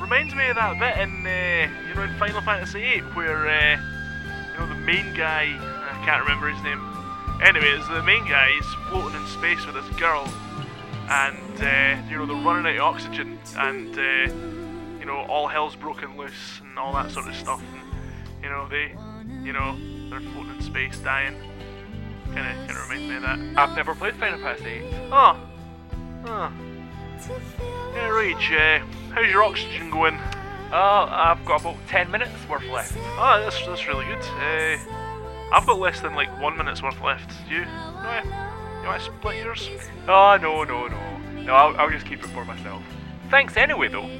[0.00, 3.76] Reminds me of that bit in, uh, you know, in Final Fantasy VIII where, uh,
[4.52, 6.80] you know, the main guy, I can't remember his name.
[7.42, 10.26] Anyways, the main guy is floating in space with this girl,
[11.08, 14.65] and uh, you know they're running out of oxygen, and uh,
[15.06, 17.62] you know all hell's broken loose and all that sort of stuff.
[17.62, 18.92] And, you know they,
[19.44, 19.76] you know,
[20.10, 21.36] they're floating in space, dying.
[22.34, 23.38] Kind of, kind of reminds me of that.
[23.56, 24.82] I've never played Final Fantasy.
[25.12, 25.38] Oh,
[26.26, 26.52] oh.
[27.94, 28.84] Yeah, RayG, uh,
[29.14, 30.18] how's your oxygen going?
[30.72, 32.96] Oh, I've got about 10 minutes worth left.
[32.96, 34.18] Oh, that's that's really good.
[34.18, 34.76] Uh,
[35.52, 37.30] I've got less than like one minute's worth left.
[37.48, 38.22] You, No,
[38.82, 39.70] you want to split yours?
[40.08, 41.42] Oh, no, no, no.
[41.42, 42.82] No, I'll, I'll just keep it for myself.
[43.30, 44.10] Thanks anyway, though.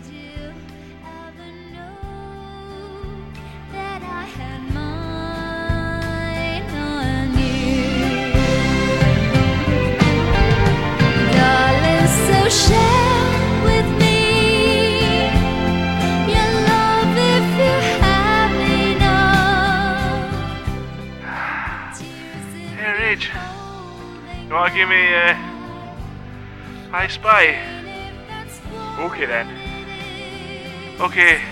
[24.47, 25.37] You want to give me uh,
[26.93, 27.59] I Spy?
[28.99, 29.49] Okay then.
[31.01, 31.43] Okay.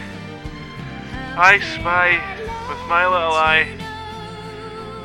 [1.37, 3.67] I spy with my little eye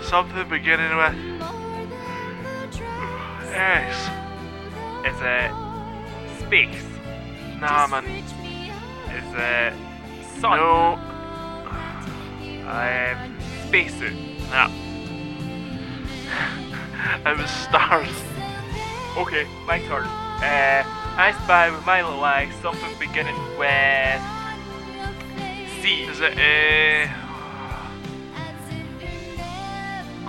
[0.04, 1.16] something beginning with
[3.54, 4.10] S.
[5.06, 5.52] It's a
[6.40, 6.84] space.
[7.60, 8.06] Nah, man.
[9.08, 9.74] It's a
[10.40, 10.58] sun.
[10.58, 10.98] No.
[12.68, 13.38] Um,
[13.68, 14.14] spacesuit.
[14.50, 14.70] Nah.
[17.30, 18.24] it was stars.
[19.18, 20.06] Okay, my turn.
[20.06, 20.84] Uh,
[21.18, 24.22] I spy with my little eye something beginning with
[25.82, 26.04] C.
[26.04, 27.19] Is it uh,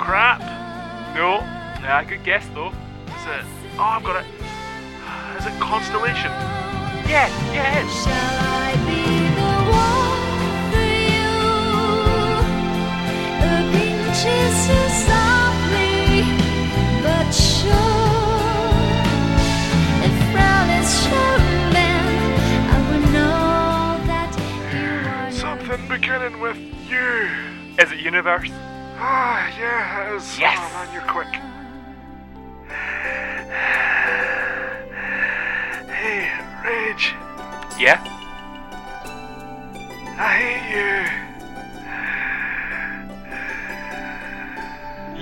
[0.00, 0.40] crap?
[1.14, 1.40] No.
[1.82, 2.68] Yeah, good guess though.
[2.68, 3.44] Is it?
[3.76, 4.28] Oh, I've got it.
[5.38, 6.32] Is it constellation?
[7.06, 7.84] Yes, yes.
[8.04, 9.04] Shall I be
[9.36, 10.20] the one
[10.72, 11.32] for you?
[13.44, 16.24] A pinches you softly
[17.04, 18.40] but sure.
[20.06, 21.76] If frown is shown,
[22.68, 24.32] I will know that
[24.72, 27.28] you are Something beginning with you.
[27.78, 28.50] Is it universe?
[29.02, 30.38] Ah, yes.
[30.38, 30.58] Yes.
[30.58, 31.32] Come on, you're quick.
[35.88, 36.28] Hey,
[36.62, 37.16] RayG.
[37.80, 37.98] Yeah?
[40.18, 40.90] I hate you.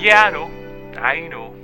[0.03, 0.51] Yeah, I know.
[1.01, 1.55] I know.